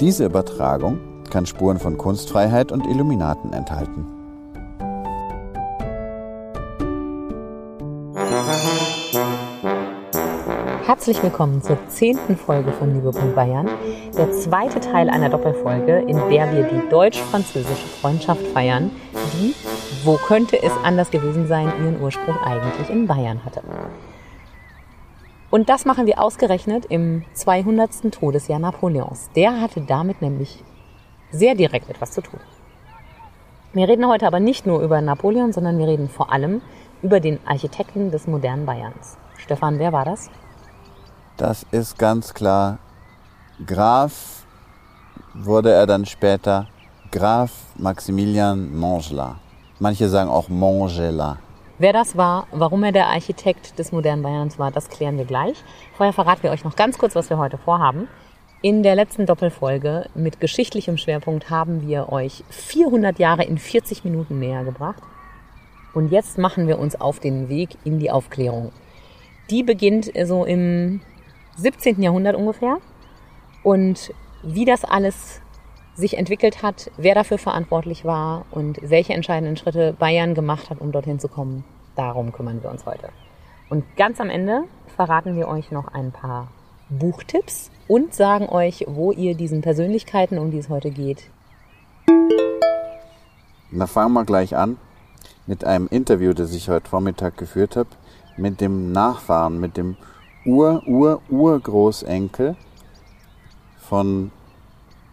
Diese 0.00 0.26
Übertragung 0.26 1.00
kann 1.28 1.44
Spuren 1.44 1.80
von 1.80 1.98
Kunstfreiheit 1.98 2.70
und 2.70 2.86
Illuminaten 2.86 3.52
enthalten. 3.52 4.06
Herzlich 10.86 11.20
willkommen 11.20 11.62
zur 11.62 11.78
zehnten 11.88 12.36
Folge 12.36 12.70
von 12.70 12.94
Liebe.Bayern, 12.94 13.34
Bayern, 13.34 13.68
der 14.16 14.30
zweite 14.30 14.78
Teil 14.78 15.10
einer 15.10 15.30
Doppelfolge, 15.30 15.98
in 16.06 16.16
der 16.30 16.52
wir 16.52 16.62
die 16.62 16.88
deutsch-französische 16.88 17.88
Freundschaft 18.00 18.46
feiern, 18.54 18.92
die, 19.34 19.52
wo 20.04 20.14
könnte 20.14 20.62
es 20.62 20.72
anders 20.84 21.10
gewesen 21.10 21.48
sein, 21.48 21.72
ihren 21.82 22.00
Ursprung 22.00 22.36
eigentlich 22.38 22.88
in 22.88 23.08
Bayern 23.08 23.44
hatte. 23.44 23.62
Und 25.50 25.70
das 25.70 25.86
machen 25.86 26.06
wir 26.06 26.20
ausgerechnet 26.22 26.84
im 26.90 27.24
200. 27.32 28.12
Todesjahr 28.12 28.58
Napoleons. 28.58 29.30
Der 29.34 29.60
hatte 29.60 29.80
damit 29.80 30.20
nämlich 30.20 30.62
sehr 31.30 31.54
direkt 31.54 31.88
etwas 31.88 32.12
zu 32.12 32.20
tun. 32.20 32.40
Wir 33.72 33.88
reden 33.88 34.06
heute 34.06 34.26
aber 34.26 34.40
nicht 34.40 34.66
nur 34.66 34.80
über 34.82 35.00
Napoleon, 35.00 35.52
sondern 35.52 35.78
wir 35.78 35.86
reden 35.86 36.08
vor 36.08 36.32
allem 36.32 36.60
über 37.02 37.20
den 37.20 37.38
Architekten 37.46 38.10
des 38.10 38.26
modernen 38.26 38.66
Bayerns. 38.66 39.16
Stefan, 39.36 39.78
wer 39.78 39.92
war 39.92 40.04
das? 40.04 40.30
Das 41.36 41.64
ist 41.70 41.98
ganz 41.98 42.34
klar 42.34 42.78
Graf, 43.64 44.44
wurde 45.34 45.72
er 45.72 45.86
dann 45.86 46.04
später 46.04 46.66
Graf 47.10 47.52
Maximilian 47.76 48.76
Mangela. 48.78 49.36
Manche 49.78 50.08
sagen 50.08 50.28
auch 50.28 50.48
Mangela. 50.48 51.38
Wer 51.80 51.92
das 51.92 52.16
war, 52.16 52.48
warum 52.50 52.82
er 52.82 52.90
der 52.90 53.06
Architekt 53.06 53.78
des 53.78 53.92
modernen 53.92 54.22
Bayerns 54.22 54.58
war, 54.58 54.72
das 54.72 54.88
klären 54.88 55.16
wir 55.16 55.24
gleich. 55.24 55.62
Vorher 55.96 56.12
verraten 56.12 56.42
wir 56.42 56.50
euch 56.50 56.64
noch 56.64 56.74
ganz 56.74 56.98
kurz, 56.98 57.14
was 57.14 57.30
wir 57.30 57.38
heute 57.38 57.56
vorhaben. 57.56 58.08
In 58.62 58.82
der 58.82 58.96
letzten 58.96 59.26
Doppelfolge 59.26 60.06
mit 60.16 60.40
geschichtlichem 60.40 60.96
Schwerpunkt 60.96 61.50
haben 61.50 61.86
wir 61.86 62.12
euch 62.12 62.42
400 62.50 63.20
Jahre 63.20 63.44
in 63.44 63.58
40 63.58 64.02
Minuten 64.02 64.40
näher 64.40 64.64
gebracht. 64.64 65.00
Und 65.94 66.10
jetzt 66.10 66.36
machen 66.36 66.66
wir 66.66 66.80
uns 66.80 67.00
auf 67.00 67.20
den 67.20 67.48
Weg 67.48 67.76
in 67.84 68.00
die 68.00 68.10
Aufklärung. 68.10 68.72
Die 69.48 69.62
beginnt 69.62 70.10
so 70.24 70.44
im 70.44 71.00
17. 71.58 72.02
Jahrhundert 72.02 72.34
ungefähr. 72.34 72.78
Und 73.62 74.12
wie 74.42 74.64
das 74.64 74.84
alles 74.84 75.40
sich 75.98 76.16
entwickelt 76.16 76.62
hat, 76.62 76.90
wer 76.96 77.14
dafür 77.16 77.38
verantwortlich 77.38 78.04
war 78.04 78.44
und 78.52 78.78
welche 78.82 79.14
entscheidenden 79.14 79.56
Schritte 79.56 79.96
Bayern 79.98 80.34
gemacht 80.34 80.70
hat, 80.70 80.80
um 80.80 80.92
dorthin 80.92 81.18
zu 81.18 81.26
kommen, 81.26 81.64
darum 81.96 82.30
kümmern 82.32 82.62
wir 82.62 82.70
uns 82.70 82.86
heute. 82.86 83.08
Und 83.68 83.84
ganz 83.96 84.20
am 84.20 84.30
Ende 84.30 84.62
verraten 84.94 85.34
wir 85.36 85.48
euch 85.48 85.72
noch 85.72 85.88
ein 85.88 86.12
paar 86.12 86.52
Buchtipps 86.88 87.72
und 87.88 88.14
sagen 88.14 88.48
euch, 88.48 88.84
wo 88.86 89.10
ihr 89.10 89.34
diesen 89.34 89.60
Persönlichkeiten, 89.60 90.38
um 90.38 90.52
die 90.52 90.58
es 90.58 90.68
heute 90.68 90.92
geht. 90.92 91.24
Na, 93.70 93.88
fangen 93.88 94.14
wir 94.14 94.24
gleich 94.24 94.56
an 94.56 94.76
mit 95.46 95.64
einem 95.64 95.88
Interview, 95.88 96.32
das 96.32 96.54
ich 96.54 96.68
heute 96.68 96.88
Vormittag 96.88 97.36
geführt 97.36 97.74
habe, 97.74 97.88
mit 98.36 98.60
dem 98.60 98.92
Nachfahren, 98.92 99.58
mit 99.58 99.76
dem 99.76 99.96
Ur-Ur-Urgroßenkel 100.46 102.54
von 103.80 104.30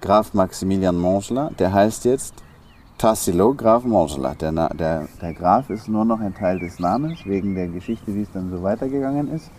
Graf 0.06 0.36
Maximilian 0.36 1.00
Montgelat. 1.00 1.60
Der 1.60 1.74
heißt 1.74 2.06
jetzt 2.06 2.36
Tassilo 3.00 3.56
Graf 3.56 3.84
Montgelat. 3.86 4.40
Der, 4.40 4.52
der, 4.52 5.08
der 5.20 5.34
Graf 5.34 5.72
ist 5.72 5.88
nur 5.88 6.06
noch 6.06 6.20
ein 6.20 6.36
Teil 6.36 6.60
des 6.60 6.78
Namens, 6.78 7.26
wegen 7.26 7.56
der 7.56 7.68
Geschichte, 7.70 8.14
wie 8.14 8.22
es 8.22 8.32
dann 8.32 8.52
so 8.52 8.62
weitergegangen 8.62 9.34
ist. 9.34 9.50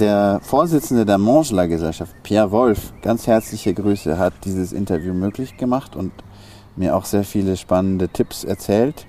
Der 0.00 0.40
Vorsitzende 0.42 1.04
der 1.04 1.18
Montgelat-Gesellschaft, 1.18 2.14
Pierre 2.22 2.50
Wolf, 2.50 2.94
ganz 3.02 3.26
herzliche 3.26 3.74
Grüße, 3.74 4.18
hat 4.18 4.32
dieses 4.44 4.72
Interview 4.72 5.12
möglich 5.12 5.58
gemacht 5.58 5.96
und 5.96 6.12
mir 6.74 6.96
auch 6.96 7.04
sehr 7.04 7.24
viele 7.24 7.58
spannende 7.58 8.08
Tipps 8.08 8.44
erzählt 8.44 9.06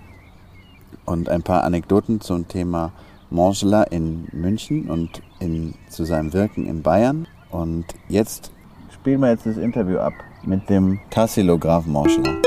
und 1.05 1.29
ein 1.29 1.41
paar 1.41 1.63
Anekdoten 1.63 2.19
zum 2.19 2.49
Thema 2.49 2.91
Montgelat 3.29 3.93
in 3.93 4.27
München 4.33 4.89
und 4.89 5.21
in, 5.39 5.73
zu 5.87 6.03
seinem 6.03 6.33
Wirken 6.33 6.65
in 6.65 6.81
Bayern. 6.81 7.29
Und 7.49 7.85
jetzt 8.09 8.51
spielen 8.91 9.21
wir 9.21 9.29
jetzt 9.29 9.45
das 9.45 9.55
Interview 9.55 9.99
ab 9.99 10.13
mit 10.45 10.69
dem 10.69 10.99
Tassilo 11.09 11.57
Graf 11.57 11.85
Montgelat. 11.85 12.45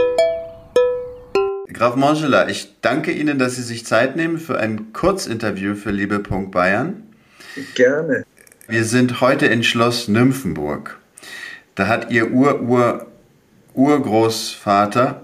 Graf 1.72 1.96
Montgelat, 1.96 2.50
ich 2.50 2.76
danke 2.80 3.12
Ihnen, 3.12 3.38
dass 3.38 3.56
Sie 3.56 3.62
sich 3.62 3.84
Zeit 3.84 4.16
nehmen 4.16 4.38
für 4.38 4.58
ein 4.58 4.92
Kurzinterview 4.92 5.74
für 5.74 5.90
Liebe 5.90 6.18
Bayern. 6.18 7.02
Gerne. 7.74 8.24
Wir 8.68 8.84
sind 8.84 9.20
heute 9.20 9.46
in 9.46 9.62
Schloss 9.62 10.08
Nymphenburg. 10.08 10.98
Da 11.74 11.88
hat 11.88 12.10
Ihr 12.10 12.32
Ur-Ur 12.32 13.06
Urgroßvater, 13.74 15.20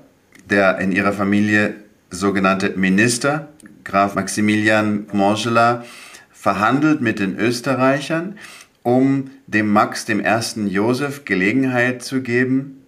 der 0.50 0.78
in 0.78 0.92
ihrer 0.92 1.12
Familie 1.12 1.74
sogenannte 2.10 2.70
Minister, 2.76 3.48
Graf 3.82 4.14
Maximilian 4.14 5.06
Montgelat, 5.12 5.86
verhandelt 6.30 7.00
mit 7.00 7.18
den 7.18 7.38
Österreichern, 7.38 8.36
um 8.82 9.30
dem 9.46 9.68
Max 9.68 10.04
dem 10.04 10.20
ersten 10.20 10.66
Josef 10.66 11.24
Gelegenheit 11.24 12.02
zu 12.02 12.22
geben. 12.22 12.82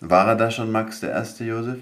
War 0.00 0.28
er 0.28 0.36
da 0.36 0.50
schon 0.50 0.72
Max 0.72 1.00
der 1.00 1.10
erste 1.10 1.44
Josef? 1.44 1.78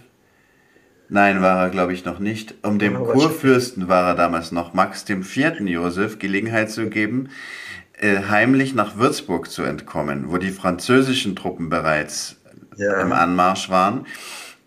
Nein, 1.08 1.42
war 1.42 1.64
er, 1.64 1.70
glaube 1.70 1.92
ich, 1.92 2.04
noch 2.04 2.20
nicht. 2.20 2.54
Um 2.62 2.78
dem 2.78 2.94
Kurfürsten 2.94 3.88
war 3.88 4.06
er 4.06 4.14
damals 4.14 4.52
noch, 4.52 4.74
Max 4.74 5.04
dem 5.04 5.24
vierten 5.24 5.66
Josef, 5.66 6.20
Gelegenheit 6.20 6.70
zu 6.70 6.88
geben, 6.88 7.30
äh, 7.98 8.22
heimlich 8.28 8.74
nach 8.74 8.96
Würzburg 8.96 9.50
zu 9.50 9.62
entkommen, 9.62 10.30
wo 10.30 10.38
die 10.38 10.50
französischen 10.52 11.34
Truppen 11.34 11.68
bereits 11.68 12.36
ja. 12.76 13.00
im 13.00 13.12
Anmarsch 13.12 13.70
waren 13.70 14.06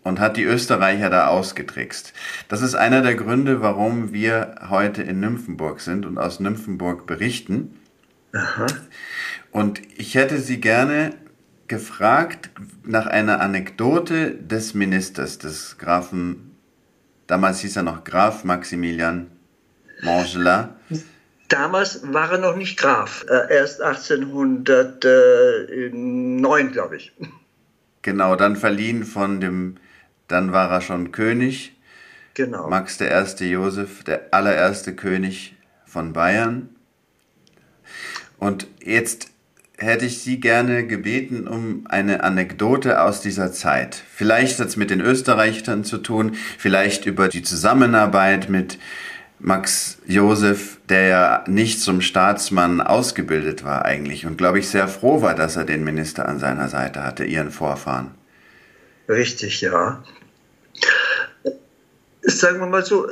und 0.02 0.20
hat 0.20 0.36
die 0.36 0.44
Österreicher 0.44 1.08
da 1.08 1.28
ausgetrickst. 1.28 2.12
Das 2.48 2.60
ist 2.60 2.74
einer 2.74 3.00
der 3.00 3.14
Gründe, 3.14 3.62
warum 3.62 4.12
wir 4.12 4.56
heute 4.68 5.02
in 5.02 5.20
Nymphenburg 5.20 5.80
sind 5.80 6.04
und 6.04 6.18
aus 6.18 6.40
Nymphenburg 6.40 7.06
berichten. 7.06 7.80
Aha. 8.34 8.66
Und 9.52 9.80
ich 9.96 10.16
hätte 10.16 10.38
Sie 10.38 10.60
gerne 10.60 11.14
gefragt 11.68 12.50
nach 12.84 13.06
einer 13.06 13.40
Anekdote 13.40 14.34
des 14.34 14.74
Ministers, 14.74 15.38
des 15.38 15.78
Grafen, 15.78 16.56
damals 17.26 17.60
hieß 17.60 17.76
er 17.76 17.84
noch 17.84 18.04
Graf 18.04 18.44
Maximilian 18.44 19.30
Montgelat. 20.02 20.76
Damals 21.48 22.12
war 22.12 22.32
er 22.32 22.38
noch 22.38 22.56
nicht 22.56 22.78
Graf, 22.78 23.24
äh, 23.28 23.54
erst 23.54 23.80
1809, 23.80 26.72
glaube 26.72 26.96
ich. 26.96 27.12
Genau, 28.02 28.34
dann 28.36 28.56
verliehen 28.56 29.04
von 29.04 29.40
dem, 29.40 29.76
dann 30.28 30.52
war 30.52 30.70
er 30.70 30.80
schon 30.80 31.10
König. 31.12 31.76
Genau. 32.34 32.68
Max 32.68 32.98
der 32.98 33.10
erste 33.10 33.44
Josef, 33.44 34.04
der 34.04 34.28
allererste 34.32 34.94
König 34.96 35.56
von 35.86 36.12
Bayern. 36.12 36.73
Und 38.38 38.66
jetzt 38.82 39.28
hätte 39.76 40.06
ich 40.06 40.20
Sie 40.20 40.40
gerne 40.40 40.86
gebeten 40.86 41.48
um 41.48 41.86
eine 41.88 42.22
Anekdote 42.22 43.02
aus 43.02 43.20
dieser 43.20 43.52
Zeit. 43.52 44.00
Vielleicht 44.14 44.58
hat 44.60 44.68
es 44.68 44.76
mit 44.76 44.90
den 44.90 45.00
Österreichern 45.00 45.84
zu 45.84 45.98
tun, 45.98 46.36
vielleicht 46.58 47.06
über 47.06 47.28
die 47.28 47.42
Zusammenarbeit 47.42 48.48
mit 48.48 48.78
Max 49.40 49.98
Josef, 50.06 50.78
der 50.88 51.08
ja 51.08 51.44
nicht 51.46 51.80
zum 51.80 52.00
Staatsmann 52.00 52.80
ausgebildet 52.80 53.64
war 53.64 53.84
eigentlich 53.84 54.26
und 54.26 54.38
glaube 54.38 54.58
ich 54.58 54.68
sehr 54.68 54.88
froh 54.88 55.22
war, 55.22 55.34
dass 55.34 55.56
er 55.56 55.64
den 55.64 55.84
Minister 55.84 56.28
an 56.28 56.38
seiner 56.38 56.68
Seite 56.68 57.02
hatte, 57.02 57.24
ihren 57.24 57.50
Vorfahren. 57.50 58.12
Richtig, 59.08 59.60
ja. 59.60 60.02
Sagen 62.22 62.58
wir 62.60 62.66
mal 62.66 62.84
so, 62.84 63.06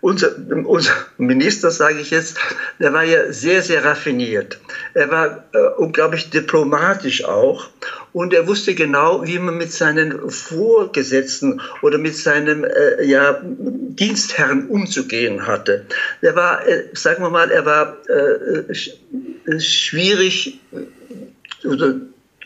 unser, 0.00 0.34
unser 0.64 0.92
Minister, 1.18 1.70
sage 1.70 2.00
ich 2.00 2.10
jetzt, 2.10 2.38
der 2.78 2.92
war 2.92 3.04
ja 3.04 3.32
sehr, 3.32 3.62
sehr 3.62 3.84
raffiniert. 3.84 4.58
Er 4.94 5.10
war 5.10 5.44
äh, 5.52 5.58
unglaublich 5.76 6.30
diplomatisch 6.30 7.24
auch 7.24 7.68
und 8.12 8.32
er 8.32 8.46
wusste 8.46 8.74
genau, 8.74 9.26
wie 9.26 9.38
man 9.38 9.58
mit 9.58 9.72
seinen 9.72 10.30
Vorgesetzten 10.30 11.60
oder 11.82 11.98
mit 11.98 12.16
seinem 12.16 12.64
äh, 12.64 13.04
ja, 13.04 13.40
Dienstherren 13.42 14.68
umzugehen 14.68 15.46
hatte. 15.46 15.84
Er 16.22 16.34
war, 16.34 16.66
äh, 16.66 16.84
sagen 16.94 17.22
wir 17.22 17.30
mal, 17.30 17.50
er 17.50 17.66
war 17.66 17.96
äh, 18.08 18.74
schwierig 19.60 20.60
oder 21.64 21.94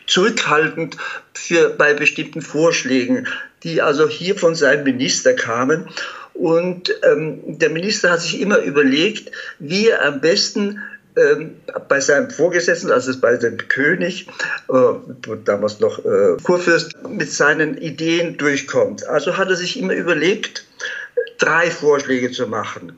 zurückhaltend 0.07 0.97
für, 1.33 1.69
bei 1.69 1.93
bestimmten 1.93 2.41
Vorschlägen, 2.41 3.27
die 3.63 3.81
also 3.81 4.07
hier 4.07 4.35
von 4.35 4.55
seinem 4.55 4.83
Minister 4.83 5.33
kamen. 5.33 5.87
Und 6.35 6.93
ähm, 7.03 7.57
der 7.57 7.69
Minister 7.69 8.11
hat 8.11 8.21
sich 8.21 8.41
immer 8.41 8.59
überlegt, 8.59 9.31
wie 9.59 9.87
er 9.87 10.03
am 10.03 10.19
besten 10.19 10.81
ähm, 11.15 11.55
bei 11.87 12.01
seinem 12.01 12.29
Vorgesetzten, 12.29 12.91
also 12.91 13.17
bei 13.19 13.37
dem 13.37 13.57
König, 13.57 14.27
äh, 14.67 15.35
damals 15.45 15.79
noch 15.79 15.99
äh, 15.99 16.35
Kurfürst, 16.43 16.91
mit 17.07 17.31
seinen 17.31 17.77
Ideen 17.77 18.37
durchkommt. 18.37 19.07
Also 19.07 19.37
hat 19.37 19.49
er 19.49 19.55
sich 19.55 19.79
immer 19.79 19.93
überlegt, 19.93 20.65
drei 21.37 21.71
Vorschläge 21.71 22.31
zu 22.31 22.47
machen. 22.47 22.97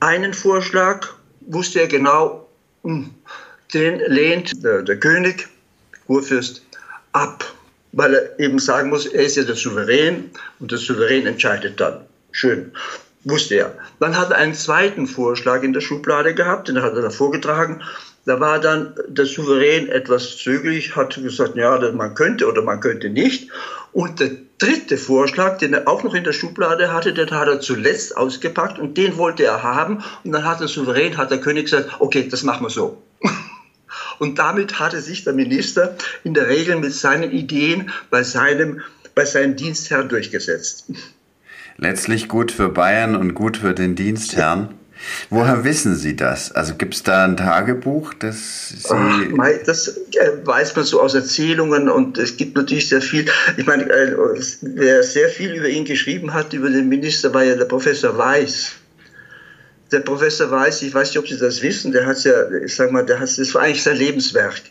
Einen 0.00 0.34
Vorschlag 0.34 1.06
wusste 1.42 1.80
er 1.80 1.86
genau, 1.86 2.48
hm, 2.82 3.10
den 3.72 4.00
lehnt 4.00 4.64
der, 4.64 4.82
der 4.82 4.98
König, 4.98 5.46
Kurfürst, 6.06 6.62
ab, 7.12 7.44
weil 7.96 8.14
er 8.14 8.40
eben 8.40 8.58
sagen 8.58 8.90
muss, 8.90 9.06
er 9.06 9.24
ist 9.24 9.36
ja 9.36 9.44
der 9.44 9.56
Souverän 9.56 10.30
und 10.60 10.70
der 10.70 10.78
Souverän 10.78 11.26
entscheidet 11.26 11.80
dann. 11.80 12.00
Schön. 12.32 12.72
Wusste 13.24 13.54
er. 13.54 13.74
Dann 14.00 14.18
hat 14.18 14.30
er 14.30 14.36
einen 14.36 14.54
zweiten 14.54 15.06
Vorschlag 15.06 15.62
in 15.62 15.72
der 15.72 15.80
Schublade 15.80 16.34
gehabt, 16.34 16.68
den 16.68 16.82
hat 16.82 16.94
er 16.94 17.02
da 17.02 17.10
vorgetragen. 17.10 17.82
Da 18.26 18.40
war 18.40 18.58
dann 18.58 18.94
der 19.08 19.26
Souverän 19.26 19.88
etwas 19.88 20.38
zögerlich, 20.38 20.96
hat 20.96 21.14
gesagt, 21.14 21.56
ja, 21.56 21.78
man 21.92 22.14
könnte 22.14 22.46
oder 22.46 22.62
man 22.62 22.80
könnte 22.80 23.10
nicht. 23.10 23.50
Und 23.92 24.18
der 24.20 24.30
dritte 24.58 24.96
Vorschlag, 24.96 25.58
den 25.58 25.74
er 25.74 25.86
auch 25.86 26.02
noch 26.02 26.14
in 26.14 26.24
der 26.24 26.32
Schublade 26.32 26.92
hatte, 26.92 27.12
den 27.12 27.30
hat 27.30 27.48
er 27.48 27.60
zuletzt 27.60 28.16
ausgepackt 28.16 28.78
und 28.78 28.96
den 28.96 29.16
wollte 29.16 29.44
er 29.44 29.62
haben. 29.62 30.02
Und 30.24 30.32
dann 30.32 30.44
hat 30.44 30.60
der 30.60 30.68
Souverän, 30.68 31.16
hat 31.16 31.30
der 31.30 31.40
König 31.40 31.64
gesagt, 31.66 31.90
okay, 32.00 32.28
das 32.28 32.42
machen 32.42 32.66
wir 32.66 32.70
so. 32.70 33.02
Und 34.18 34.38
damit 34.38 34.78
hatte 34.78 35.00
sich 35.00 35.24
der 35.24 35.32
Minister 35.32 35.96
in 36.22 36.34
der 36.34 36.48
Regel 36.48 36.76
mit 36.76 36.92
seinen 36.92 37.30
Ideen 37.30 37.90
bei 38.10 38.22
seinem, 38.22 38.80
bei 39.14 39.24
seinem 39.24 39.56
Dienstherrn 39.56 40.08
durchgesetzt. 40.08 40.86
Letztlich 41.76 42.28
gut 42.28 42.52
für 42.52 42.68
Bayern 42.68 43.16
und 43.16 43.34
gut 43.34 43.56
für 43.56 43.74
den 43.74 43.96
Dienstherrn. 43.96 44.74
Woher 45.28 45.64
wissen 45.64 45.96
Sie 45.96 46.16
das? 46.16 46.52
Also 46.52 46.74
gibt 46.76 46.94
es 46.94 47.02
da 47.02 47.24
ein 47.24 47.36
Tagebuch, 47.36 48.14
das 48.14 48.68
Sie... 48.68 48.88
Ach, 48.88 49.50
das 49.66 49.88
äh, 49.88 50.30
weiß 50.44 50.76
man 50.76 50.84
so 50.84 51.00
aus 51.00 51.14
Erzählungen 51.14 51.88
und 51.88 52.16
es 52.16 52.36
gibt 52.36 52.56
natürlich 52.56 52.88
sehr 52.88 53.02
viel. 53.02 53.26
Ich 53.56 53.66
meine, 53.66 53.84
äh, 53.90 54.14
wer 54.62 55.02
sehr 55.02 55.28
viel 55.28 55.54
über 55.54 55.68
ihn 55.68 55.84
geschrieben 55.84 56.32
hat, 56.32 56.52
über 56.52 56.70
den 56.70 56.88
Minister, 56.88 57.34
war 57.34 57.44
ja 57.44 57.56
der 57.56 57.66
Professor 57.66 58.16
Weiß. 58.16 58.72
Der 59.92 60.00
Professor 60.00 60.50
Weiß, 60.50 60.82
ich 60.82 60.94
weiß 60.94 61.08
nicht, 61.08 61.18
ob 61.18 61.28
Sie 61.28 61.38
das 61.38 61.62
wissen, 61.62 61.92
der 61.92 62.06
hat 62.06 62.22
ja, 62.24 62.50
ich 62.50 62.74
sag 62.74 62.90
mal, 62.90 63.04
der 63.04 63.20
hat, 63.20 63.38
das 63.38 63.54
war 63.54 63.62
eigentlich 63.62 63.82
sein 63.82 63.96
Lebenswerk 63.96 64.62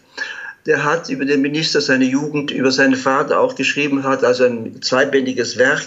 der 0.66 0.84
hat 0.84 1.10
über 1.10 1.26
den 1.26 1.42
Minister 1.42 1.82
seine 1.82 2.06
Jugend, 2.06 2.52
über 2.52 2.72
seinen 2.72 2.96
Vater 2.96 3.40
auch 3.40 3.56
geschrieben 3.56 4.04
hat, 4.04 4.24
also 4.24 4.46
ein 4.46 4.82
zweibändiges 4.82 5.58
Werk 5.58 5.84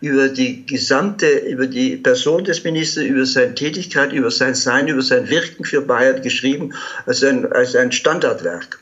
über 0.00 0.28
die 0.28 0.66
gesamte, 0.66 1.26
über 1.26 1.66
die 1.66 1.96
Person 1.96 2.44
des 2.44 2.62
Ministers, 2.64 3.04
über 3.04 3.24
seine 3.24 3.54
Tätigkeit, 3.54 4.12
über 4.12 4.30
sein 4.30 4.54
Sein, 4.54 4.88
über 4.88 5.02
sein 5.02 5.28
Wirken 5.30 5.64
für 5.64 5.80
Bayern 5.80 6.20
geschrieben, 6.22 6.74
als 7.06 7.22
ein, 7.24 7.50
als 7.50 7.74
ein 7.74 7.90
Standardwerk. 7.90 8.78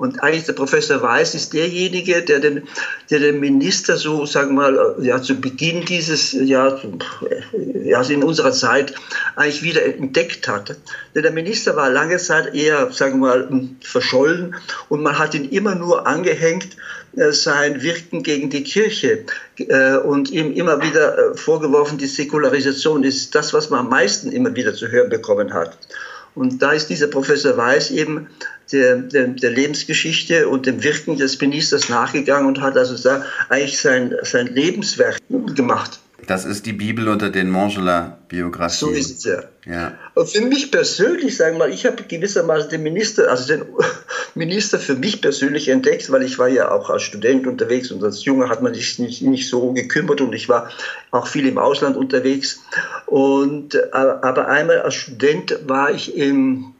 Und 0.00 0.22
eigentlich 0.22 0.46
der 0.46 0.54
Professor 0.54 1.02
Weiß 1.02 1.34
ist 1.34 1.52
derjenige, 1.52 2.22
der 2.22 2.40
den, 2.40 2.66
der 3.10 3.18
den 3.18 3.38
Minister 3.38 3.98
so, 3.98 4.24
sagen 4.24 4.54
wir 4.54 4.70
mal, 4.70 4.96
ja, 5.02 5.20
zu 5.20 5.38
Beginn 5.38 5.84
dieses, 5.84 6.32
ja, 6.32 6.80
ja, 7.84 8.02
in 8.04 8.24
unserer 8.24 8.52
Zeit 8.52 8.94
eigentlich 9.36 9.62
wieder 9.62 9.84
entdeckt 9.84 10.48
hat. 10.48 10.74
Denn 11.14 11.22
der 11.22 11.32
Minister 11.32 11.76
war 11.76 11.90
lange 11.90 12.16
Zeit 12.16 12.54
eher, 12.54 12.90
sagen 12.92 13.20
wir 13.20 13.28
mal, 13.28 13.68
verschollen 13.82 14.56
und 14.88 15.02
man 15.02 15.18
hat 15.18 15.34
ihn 15.34 15.50
immer 15.50 15.74
nur 15.74 16.06
angehängt, 16.06 16.78
äh, 17.16 17.32
sein 17.32 17.82
Wirken 17.82 18.22
gegen 18.22 18.48
die 18.48 18.62
Kirche 18.62 19.26
äh, 19.58 19.96
und 19.96 20.30
ihm 20.30 20.52
immer 20.52 20.80
wieder 20.80 21.18
äh, 21.32 21.36
vorgeworfen, 21.36 21.98
die 21.98 22.06
Säkularisation 22.06 23.04
ist 23.04 23.34
das, 23.34 23.52
was 23.52 23.68
man 23.68 23.80
am 23.80 23.90
meisten 23.90 24.32
immer 24.32 24.56
wieder 24.56 24.72
zu 24.72 24.88
hören 24.88 25.10
bekommen 25.10 25.52
hat. 25.52 25.76
Und 26.34 26.62
da 26.62 26.72
ist 26.72 26.88
dieser 26.88 27.08
Professor 27.08 27.56
Weiß 27.56 27.90
eben 27.90 28.28
der, 28.72 28.96
der, 28.96 29.28
der, 29.28 29.50
Lebensgeschichte 29.50 30.48
und 30.48 30.66
dem 30.66 30.82
Wirken 30.82 31.16
des 31.16 31.40
Ministers 31.40 31.88
nachgegangen 31.88 32.46
und 32.46 32.60
hat 32.60 32.76
also 32.76 32.96
da 32.96 33.24
eigentlich 33.48 33.80
sein, 33.80 34.14
sein 34.22 34.46
Lebenswerk 34.46 35.18
gemacht. 35.28 36.00
Das 36.26 36.44
ist 36.44 36.66
die 36.66 36.72
Bibel 36.72 37.08
unter 37.08 37.30
den 37.30 37.50
Montgelat-Biografien. 37.50 38.88
So 38.88 38.90
ist 38.90 39.18
es 39.18 39.24
ja. 39.24 39.42
ja. 39.66 39.98
Und 40.14 40.28
für 40.28 40.40
mich 40.42 40.70
persönlich, 40.70 41.36
sagen 41.36 41.54
wir 41.54 41.66
mal, 41.66 41.72
ich 41.72 41.86
habe 41.86 42.02
gewissermaßen 42.02 42.70
den 42.70 42.82
Minister, 42.82 43.30
also 43.30 43.46
den 43.46 43.64
Minister 44.34 44.78
für 44.78 44.94
mich 44.94 45.20
persönlich 45.20 45.68
entdeckt, 45.68 46.10
weil 46.10 46.22
ich 46.22 46.38
war 46.38 46.48
ja 46.48 46.70
auch 46.70 46.90
als 46.90 47.02
Student 47.02 47.46
unterwegs 47.46 47.90
und 47.90 48.02
als 48.02 48.24
Junge 48.24 48.48
hat 48.48 48.62
man 48.62 48.74
sich 48.74 48.98
nicht, 48.98 49.22
nicht 49.22 49.48
so 49.48 49.72
gekümmert 49.72 50.20
und 50.20 50.32
ich 50.32 50.48
war 50.48 50.70
auch 51.10 51.26
viel 51.26 51.46
im 51.46 51.58
Ausland 51.58 51.96
unterwegs. 51.96 52.60
Und, 53.06 53.74
äh, 53.74 53.88
aber 53.92 54.48
einmal 54.48 54.82
als 54.82 54.94
Student 54.94 55.58
war 55.66 55.90
ich 55.90 56.16
in 56.16 56.74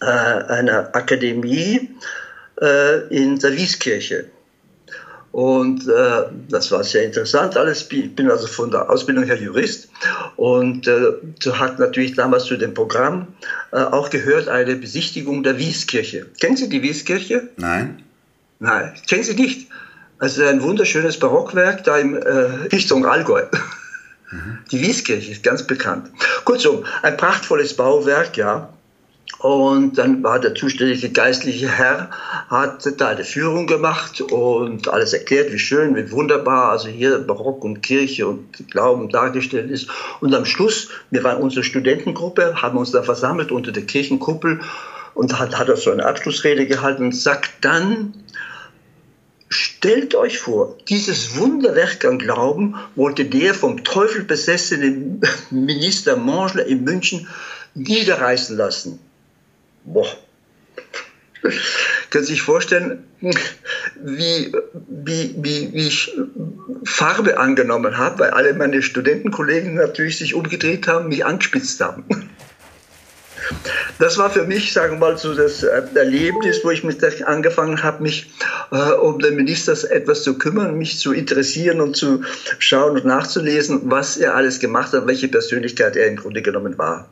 äh, 0.00 0.04
einer 0.04 0.94
Akademie 0.94 1.90
äh, 2.60 3.06
in 3.08 3.38
der 3.38 3.52
Wieskirche. 3.56 4.26
Und 5.32 5.86
äh, 5.86 6.22
das 6.48 6.72
war 6.72 6.82
sehr 6.82 7.04
interessant 7.04 7.56
alles. 7.56 7.86
Ich 7.90 8.16
bin 8.16 8.30
also 8.30 8.48
von 8.48 8.70
der 8.70 8.90
Ausbildung 8.90 9.24
her 9.24 9.40
Jurist 9.40 9.88
und 10.36 10.88
äh, 10.88 11.12
hat 11.52 11.78
natürlich 11.78 12.16
damals 12.16 12.44
zu 12.44 12.56
dem 12.56 12.74
Programm 12.74 13.28
äh, 13.70 13.76
auch 13.76 14.10
gehört 14.10 14.48
eine 14.48 14.74
Besichtigung 14.74 15.44
der 15.44 15.56
Wieskirche. 15.58 16.26
Kennen 16.40 16.56
Sie 16.56 16.68
die 16.68 16.82
Wieskirche? 16.82 17.48
Nein. 17.56 18.02
Nein, 18.58 18.92
kennen 19.08 19.22
Sie 19.22 19.34
nicht. 19.34 19.68
Also 20.18 20.44
ein 20.44 20.62
wunderschönes 20.62 21.18
Barockwerk 21.18 21.84
da 21.84 21.96
in 21.96 22.16
äh, 22.16 22.28
Richtung 22.72 23.06
Allgäu. 23.06 23.44
Mhm. 24.32 24.58
Die 24.70 24.80
Wieskirche 24.80 25.32
ist 25.32 25.42
ganz 25.42 25.66
bekannt. 25.66 26.08
Kurzum, 26.44 26.84
ein 27.02 27.16
prachtvolles 27.16 27.74
Bauwerk, 27.74 28.36
ja. 28.36 28.72
Und 29.38 29.96
dann 29.96 30.22
war 30.22 30.38
der 30.38 30.54
zuständige 30.54 31.10
geistliche 31.10 31.68
Herr, 31.68 32.10
hat 32.48 33.00
da 33.00 33.08
eine 33.08 33.24
Führung 33.24 33.66
gemacht 33.66 34.20
und 34.20 34.88
alles 34.88 35.12
erklärt, 35.12 35.52
wie 35.52 35.58
schön, 35.58 35.96
wie 35.96 36.10
wunderbar, 36.10 36.72
also 36.72 36.88
hier 36.88 37.18
Barock 37.18 37.64
und 37.64 37.82
Kirche 37.82 38.26
und 38.26 38.70
Glauben 38.70 39.08
dargestellt 39.08 39.70
ist. 39.70 39.88
Und 40.20 40.34
am 40.34 40.44
Schluss, 40.44 40.88
wir 41.10 41.24
waren 41.24 41.40
unsere 41.40 41.64
Studentengruppe, 41.64 42.60
haben 42.60 42.76
uns 42.76 42.90
da 42.90 43.02
versammelt 43.02 43.50
unter 43.50 43.72
der 43.72 43.84
Kirchenkuppel 43.84 44.60
und 45.14 45.38
hat, 45.38 45.58
hat 45.58 45.68
er 45.68 45.76
so 45.76 45.90
eine 45.90 46.04
Abschlussrede 46.04 46.66
gehalten 46.66 47.04
und 47.04 47.16
sagt 47.16 47.50
dann, 47.62 48.14
Stellt 49.52 50.14
euch 50.14 50.38
vor, 50.38 50.76
dieses 50.88 51.36
Wunderwerk 51.36 52.04
an 52.04 52.20
Glauben 52.20 52.76
wollte 52.94 53.24
der 53.24 53.52
vom 53.52 53.82
Teufel 53.82 54.22
besessene 54.22 55.18
Minister 55.50 56.16
Mangler 56.16 56.66
in 56.66 56.84
München 56.84 57.26
niederreißen 57.74 58.56
lassen 58.56 59.00
boah. 59.84 60.08
Können 62.10 62.24
Sie 62.24 62.32
sich 62.32 62.42
vorstellen, 62.42 63.04
wie, 63.20 64.52
wie, 64.88 65.34
wie, 65.38 65.72
wie 65.72 65.86
ich 65.86 66.12
Farbe 66.84 67.38
angenommen 67.38 67.96
habe, 67.96 68.18
weil 68.18 68.30
alle 68.30 68.52
meine 68.54 68.82
Studentenkollegen 68.82 69.74
natürlich 69.74 70.18
sich 70.18 70.34
umgedreht 70.34 70.86
haben, 70.88 71.08
mich 71.08 71.24
angespitzt 71.24 71.80
haben. 71.80 72.04
Das 73.98 74.18
war 74.18 74.30
für 74.30 74.44
mich, 74.44 74.72
sagen 74.72 74.94
wir 74.94 74.98
mal, 74.98 75.18
so 75.18 75.34
das 75.34 75.62
äh, 75.62 75.82
Erlebnis, 75.94 76.60
wo 76.62 76.70
ich 76.70 76.84
mit 76.84 77.02
angefangen 77.22 77.82
habe, 77.82 78.02
mich 78.02 78.30
äh, 78.70 78.92
um 78.92 79.18
den 79.18 79.36
Minister 79.36 79.72
etwas 79.90 80.22
zu 80.22 80.38
kümmern, 80.38 80.78
mich 80.78 80.98
zu 80.98 81.12
interessieren 81.12 81.80
und 81.80 81.96
zu 81.96 82.22
schauen 82.58 82.96
und 82.96 83.04
nachzulesen, 83.04 83.82
was 83.84 84.16
er 84.16 84.34
alles 84.34 84.60
gemacht 84.60 84.92
hat, 84.92 85.06
welche 85.06 85.28
Persönlichkeit 85.28 85.96
er 85.96 86.06
im 86.06 86.16
Grunde 86.16 86.42
genommen 86.42 86.78
war. 86.78 87.08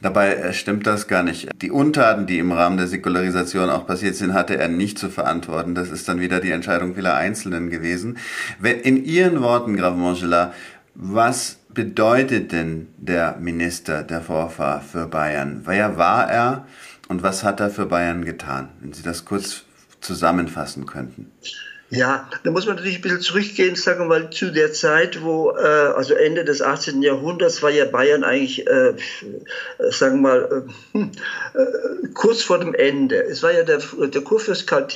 Dabei 0.00 0.34
äh, 0.34 0.52
stimmt 0.52 0.86
das 0.86 1.08
gar 1.08 1.22
nicht. 1.22 1.48
Die 1.60 1.70
Untaten, 1.70 2.26
die 2.26 2.38
im 2.38 2.52
Rahmen 2.52 2.76
der 2.76 2.86
Säkularisation 2.86 3.70
auch 3.70 3.86
passiert 3.86 4.16
sind, 4.16 4.34
hatte 4.34 4.56
er 4.56 4.68
nicht 4.68 4.98
zu 4.98 5.08
verantworten. 5.08 5.74
Das 5.74 5.90
ist 5.90 6.08
dann 6.08 6.20
wieder 6.20 6.40
die 6.40 6.50
Entscheidung 6.50 6.94
vieler 6.94 7.14
Einzelnen 7.14 7.70
gewesen. 7.70 8.18
In 8.62 9.04
Ihren 9.04 9.40
Worten, 9.40 9.76
Graf 9.76 9.96
Montgelat, 9.96 10.54
was 10.94 11.58
bedeutet 11.68 12.52
denn 12.52 12.88
der 12.98 13.36
Minister, 13.40 14.02
der 14.02 14.20
Vorfahr 14.20 14.80
für 14.80 15.06
Bayern? 15.06 15.62
Wer 15.64 15.96
war 15.96 16.30
er 16.30 16.66
und 17.08 17.22
was 17.22 17.44
hat 17.44 17.60
er 17.60 17.70
für 17.70 17.86
Bayern 17.86 18.24
getan? 18.24 18.68
Wenn 18.80 18.92
Sie 18.92 19.02
das 19.02 19.24
kurz 19.24 19.64
zusammenfassen 20.00 20.86
könnten. 20.86 21.30
Ja, 21.94 22.26
da 22.42 22.50
muss 22.50 22.64
man 22.64 22.76
natürlich 22.76 22.96
ein 22.96 23.02
bisschen 23.02 23.20
zurückgehen, 23.20 23.76
sagen 23.76 24.00
wir 24.00 24.06
mal, 24.06 24.30
zu 24.30 24.50
der 24.50 24.72
Zeit, 24.72 25.22
wo, 25.22 25.50
äh, 25.50 25.60
also 25.60 26.14
Ende 26.14 26.42
des 26.42 26.62
18. 26.62 27.02
Jahrhunderts 27.02 27.62
war 27.62 27.68
ja 27.68 27.84
Bayern 27.84 28.24
eigentlich, 28.24 28.66
äh, 28.66 28.94
sagen 29.90 30.22
wir 30.22 30.30
mal, 30.30 30.64
äh, 30.94 30.98
hm, 30.98 31.12
äh, 31.52 32.08
kurz 32.14 32.40
vor 32.40 32.58
dem 32.58 32.72
Ende. 32.72 33.22
Es 33.22 33.42
war 33.42 33.52
ja 33.52 33.62
der, 33.62 33.80
der 34.08 34.22
Kurfürst 34.22 34.66
Karl 34.66 34.86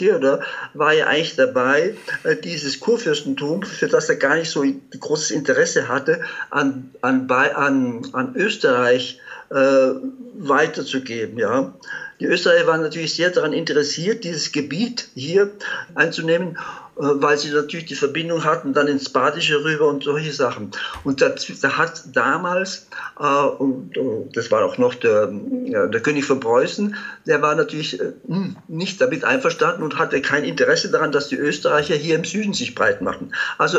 war 0.72 0.94
ja 0.94 1.06
eigentlich 1.06 1.36
dabei, 1.36 1.96
äh, 2.22 2.34
dieses 2.34 2.80
Kurfürstentum, 2.80 3.62
für 3.62 3.88
das 3.88 4.08
er 4.08 4.16
gar 4.16 4.36
nicht 4.36 4.48
so 4.48 4.64
großes 4.98 5.32
Interesse 5.32 5.88
hatte, 5.88 6.22
an, 6.48 6.92
an, 7.02 7.28
an, 7.28 8.08
an 8.14 8.34
Österreich 8.36 9.20
äh, 9.50 9.90
weiterzugeben, 10.38 11.38
ja. 11.38 11.74
Die 12.20 12.24
Österreicher 12.24 12.66
waren 12.66 12.82
natürlich 12.82 13.14
sehr 13.14 13.30
daran 13.30 13.52
interessiert, 13.52 14.24
dieses 14.24 14.52
Gebiet 14.52 15.08
hier 15.14 15.50
einzunehmen 15.94 16.56
äh, 16.98 17.02
weil 17.02 17.36
sie 17.36 17.50
natürlich 17.50 17.84
die 17.84 17.94
Verbindung 17.94 18.44
hatten 18.44 18.72
dann 18.72 18.88
ins 18.88 19.10
Badische 19.10 19.62
rüber 19.62 19.86
und 19.86 20.04
solche 20.04 20.32
Sachen. 20.32 20.70
Und 21.04 21.20
da, 21.20 21.34
hat 21.76 22.04
damals, 22.14 22.86
äh, 23.20 23.24
und, 23.24 23.92
das 24.34 24.50
war 24.50 24.64
auch 24.64 24.78
noch 24.78 24.94
der, 24.94 25.26
der 25.26 26.00
König 26.00 26.24
von 26.24 26.40
Preußen, 26.40 26.96
der 27.26 27.42
war 27.42 27.54
natürlich 27.54 28.00
äh, 28.00 28.12
hm, 28.26 28.56
nicht 28.68 28.98
damit 29.00 29.24
einverstanden 29.24 29.82
und 29.82 29.98
hatte 29.98 30.22
kein 30.22 30.44
Interesse 30.44 30.90
daran, 30.90 31.12
dass 31.12 31.28
die 31.28 31.36
Österreicher 31.36 31.96
hier 31.96 32.16
im 32.16 32.24
Süden 32.24 32.54
sich 32.54 32.74
breit 32.74 33.02
machen. 33.02 33.34
Also 33.58 33.78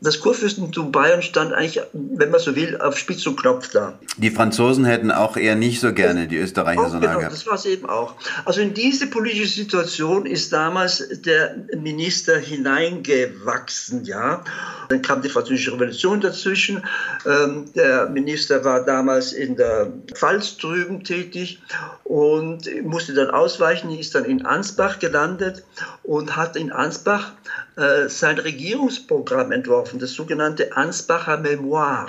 das 0.00 0.20
Kurfürstentum 0.20 0.92
Bayern 0.92 1.22
stand 1.22 1.52
eigentlich, 1.52 1.82
wenn 1.92 2.30
man 2.30 2.40
so 2.40 2.54
will, 2.54 2.80
auf 2.80 2.96
Spitz 2.96 3.26
und 3.26 3.40
Knopf 3.40 3.70
da. 3.70 3.98
Die 4.16 4.30
Franzosen 4.30 4.84
hätten 4.84 5.10
auch 5.10 5.36
eher 5.36 5.56
nicht 5.56 5.80
so 5.80 5.92
gerne 5.92 6.28
die 6.28 6.36
Österreicher 6.36 6.80
auch, 6.80 6.90
so 6.90 7.00
genau, 7.00 7.20
das 7.20 7.46
war 7.46 7.54
es 7.54 7.64
eben 7.64 7.88
auch. 7.88 8.14
Also 8.44 8.60
in 8.60 8.74
diese 8.74 9.08
politische 9.08 9.48
Situation 9.48 10.24
ist 10.24 10.52
damals 10.52 11.04
der 11.22 11.56
Minister 11.76 12.38
hineingewachsen, 12.38 14.04
ja. 14.04 14.44
Dann 14.88 15.02
kam 15.02 15.22
die 15.22 15.28
französische 15.28 15.72
Revolution 15.72 16.20
dazwischen. 16.20 16.84
Ähm, 17.26 17.64
der 17.74 18.08
Minister 18.08 18.64
war 18.64 18.84
damals 18.84 19.32
in 19.32 19.56
der 19.56 19.92
Pfalz 20.14 20.56
drüben 20.56 21.02
tätig 21.02 21.60
und 22.04 22.68
musste 22.84 23.14
dann 23.14 23.30
ausweichen, 23.30 23.90
ist 23.90 24.14
dann 24.14 24.24
in 24.24 24.46
Ansbach 24.46 24.98
gelandet 24.98 25.64
und 26.02 26.36
hat 26.36 26.56
in 26.56 26.72
Ansbach 26.72 27.32
äh, 27.76 28.08
sein 28.08 28.38
Regierungsprogramm 28.38 29.52
entworfen, 29.52 29.87
das 29.96 30.12
sogenannte 30.12 30.76
Ansbacher 30.76 31.38
Memoir. 31.38 32.08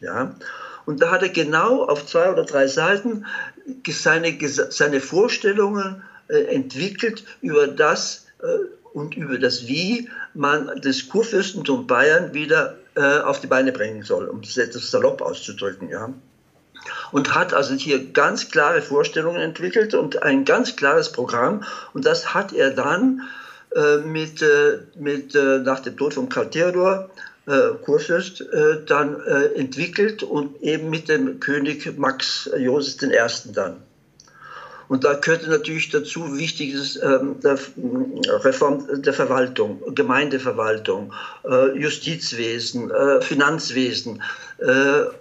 Ja? 0.00 0.34
Und 0.86 1.00
da 1.00 1.10
hat 1.10 1.22
er 1.22 1.30
genau 1.30 1.84
auf 1.84 2.06
zwei 2.06 2.30
oder 2.30 2.44
drei 2.44 2.66
Seiten 2.66 3.24
seine, 3.88 4.36
seine 4.70 5.00
Vorstellungen 5.00 6.02
äh, 6.28 6.44
entwickelt 6.54 7.24
über 7.40 7.66
das 7.66 8.26
äh, 8.42 8.46
und 8.92 9.16
über 9.16 9.38
das, 9.38 9.66
wie 9.66 10.10
man 10.34 10.80
das 10.82 11.08
Kurfürstentum 11.08 11.86
Bayern 11.86 12.34
wieder 12.34 12.76
äh, 12.94 13.20
auf 13.20 13.40
die 13.40 13.46
Beine 13.46 13.72
bringen 13.72 14.02
soll, 14.02 14.28
um 14.28 14.40
es 14.40 14.56
etwas 14.56 14.90
salopp 14.90 15.22
auszudrücken. 15.22 15.88
Ja? 15.88 16.12
und 17.12 17.34
hat 17.34 17.54
also 17.54 17.74
hier 17.74 18.12
ganz 18.12 18.50
klare 18.50 18.82
Vorstellungen 18.82 19.40
entwickelt 19.40 19.94
und 19.94 20.22
ein 20.22 20.44
ganz 20.44 20.76
klares 20.76 21.12
Programm. 21.12 21.64
Und 21.92 22.06
das 22.06 22.34
hat 22.34 22.52
er 22.52 22.70
dann 22.70 23.22
mit, 24.04 24.42
äh, 24.42 24.78
mit, 24.98 25.34
äh, 25.34 25.58
nach 25.58 25.80
dem 25.80 25.96
Tod 25.96 26.14
von 26.14 26.28
Karl 26.28 26.50
Theodor, 26.50 27.10
Kurfürst, 27.82 28.42
dann 28.86 29.20
entwickelt 29.54 30.22
und 30.22 30.62
eben 30.62 30.88
mit 30.88 31.10
dem 31.10 31.40
König 31.40 31.98
Max 31.98 32.48
Josef 32.56 33.02
I. 33.02 33.52
dann. 33.52 33.82
Und 34.88 35.04
da 35.04 35.14
gehörte 35.14 35.48
natürlich 35.48 35.90
dazu 35.90 36.36
wichtiges 36.36 36.96
ähm, 37.02 37.36
der 37.42 37.58
Reform 38.44 39.02
der 39.02 39.12
Verwaltung, 39.12 39.82
Gemeindeverwaltung, 39.94 41.12
äh, 41.44 41.78
Justizwesen, 41.78 42.90
äh, 42.90 43.20
Finanzwesen, 43.22 44.16
äh, 44.16 44.20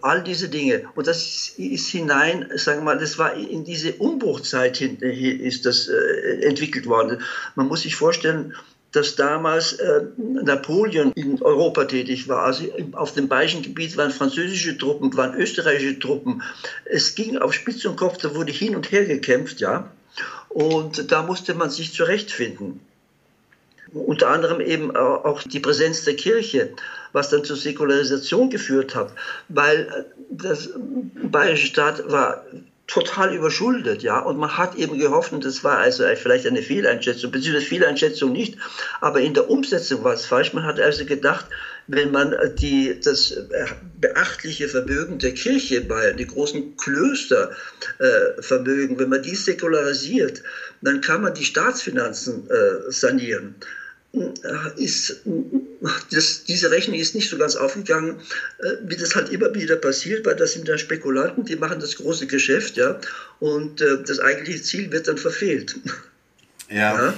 all 0.01 0.23
diese 0.23 0.49
Dinge. 0.49 0.83
Und 0.95 1.07
das 1.07 1.53
ist 1.57 1.87
hinein, 1.89 2.49
sagen 2.55 2.81
wir 2.81 2.85
mal, 2.85 2.97
das 2.97 3.17
war 3.17 3.33
in 3.33 3.63
diese 3.63 3.93
Umbruchzeit 3.93 4.77
hin, 4.77 4.97
ist 4.97 5.65
das 5.65 5.87
äh, 5.87 6.45
entwickelt 6.45 6.85
worden. 6.85 7.21
Man 7.55 7.67
muss 7.67 7.81
sich 7.81 7.95
vorstellen, 7.95 8.53
dass 8.93 9.15
damals 9.15 9.73
äh, 9.73 10.03
Napoleon 10.17 11.11
in 11.13 11.41
Europa 11.41 11.85
tätig 11.85 12.27
war. 12.27 12.43
Also 12.43 12.65
auf 12.91 13.13
dem 13.13 13.27
Bayerischen 13.27 13.63
Gebiet 13.63 13.97
waren 13.97 14.11
französische 14.11 14.77
Truppen, 14.77 15.15
waren 15.17 15.35
österreichische 15.35 15.97
Truppen. 15.97 16.43
Es 16.85 17.15
ging 17.15 17.37
auf 17.37 17.53
Spitz 17.53 17.83
und 17.85 17.97
Kopf, 17.97 18.17
da 18.19 18.35
wurde 18.35 18.51
hin 18.51 18.75
und 18.75 18.91
her 18.91 19.05
gekämpft, 19.05 19.59
ja. 19.59 19.91
Und 20.49 21.11
da 21.11 21.23
musste 21.23 21.55
man 21.55 21.71
sich 21.71 21.93
zurechtfinden. 21.93 22.79
Unter 23.93 24.29
anderem 24.29 24.61
eben 24.61 24.95
auch 24.95 25.41
die 25.41 25.59
Präsenz 25.59 26.03
der 26.03 26.15
Kirche, 26.15 26.73
was 27.13 27.29
dann 27.29 27.45
zur 27.45 27.55
Säkularisation 27.55 28.49
geführt 28.49 28.95
hat, 28.95 29.13
weil 29.47 29.81
äh, 29.81 30.03
das 30.29 30.69
bayerische 31.31 31.67
Staat 31.67 32.03
war 32.11 32.43
total 32.87 33.33
überschuldet, 33.33 34.03
ja. 34.03 34.19
Und 34.19 34.37
man 34.37 34.57
hat 34.57 34.75
eben 34.75 34.99
gehofft, 34.99 35.31
und 35.31 35.45
das 35.45 35.63
war 35.63 35.77
also 35.77 36.03
vielleicht 36.15 36.45
eine 36.45 36.61
Fehleinschätzung, 36.61 37.31
beziehungsweise 37.31 37.65
Fehleinschätzung 37.65 38.33
nicht, 38.33 38.57
aber 38.99 39.21
in 39.21 39.33
der 39.33 39.49
Umsetzung 39.49 40.03
war 40.03 40.13
es 40.13 40.25
falsch. 40.25 40.51
Man 40.53 40.65
hat 40.65 40.79
also 40.79 41.05
gedacht, 41.05 41.45
wenn 41.87 42.11
man 42.11 42.35
die, 42.55 42.99
das 43.01 43.35
beachtliche 43.99 44.67
Vermögen 44.67 45.17
der 45.19 45.33
Kirche 45.33 45.81
bei 45.81 46.11
die 46.11 46.27
großen 46.27 46.75
Klöstervermögen, 46.77 48.95
äh, 48.95 48.99
wenn 48.99 49.09
man 49.09 49.21
die 49.21 49.35
säkularisiert, 49.35 50.43
dann 50.81 51.01
kann 51.01 51.21
man 51.21 51.33
die 51.33 51.45
Staatsfinanzen 51.45 52.49
äh, 52.49 52.91
sanieren. 52.91 53.55
Äh, 54.13 54.29
ist, 54.75 55.21
das, 56.11 56.43
diese 56.43 56.69
Rechnung 56.69 56.97
ist 56.97 57.15
nicht 57.15 57.29
so 57.29 57.37
ganz 57.37 57.55
aufgegangen, 57.55 58.21
äh, 58.59 58.73
wie 58.83 58.95
das 58.95 59.15
halt 59.15 59.29
immer 59.29 59.55
wieder 59.55 59.75
passiert, 59.75 60.23
weil 60.25 60.35
das 60.35 60.53
sind 60.53 60.69
dann 60.69 60.77
Spekulanten, 60.77 61.45
die 61.45 61.55
machen 61.55 61.79
das 61.79 61.95
große 61.95 62.27
Geschäft, 62.27 62.77
ja, 62.77 62.99
und 63.39 63.81
äh, 63.81 64.03
das 64.05 64.19
eigentliche 64.19 64.61
Ziel 64.61 64.91
wird 64.91 65.07
dann 65.07 65.17
verfehlt. 65.17 65.75
Ja. 66.69 66.95
ja? 66.95 67.13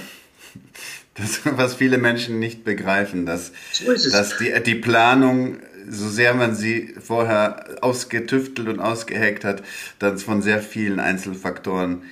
Das, 1.14 1.40
was 1.44 1.74
viele 1.74 1.98
Menschen 1.98 2.38
nicht 2.38 2.64
begreifen, 2.64 3.26
dass, 3.26 3.52
so 3.72 4.10
dass 4.10 4.38
die, 4.38 4.54
die 4.62 4.74
Planung, 4.74 5.60
so 5.88 6.08
sehr 6.08 6.34
man 6.34 6.54
sie 6.54 6.94
vorher 6.98 7.76
ausgetüftelt 7.82 8.68
und 8.68 8.80
ausgeheckt 8.80 9.44
hat, 9.44 9.62
dann 9.98 10.18
von 10.18 10.42
sehr 10.42 10.60
vielen 10.60 10.98
Einzelfaktoren 10.98 12.02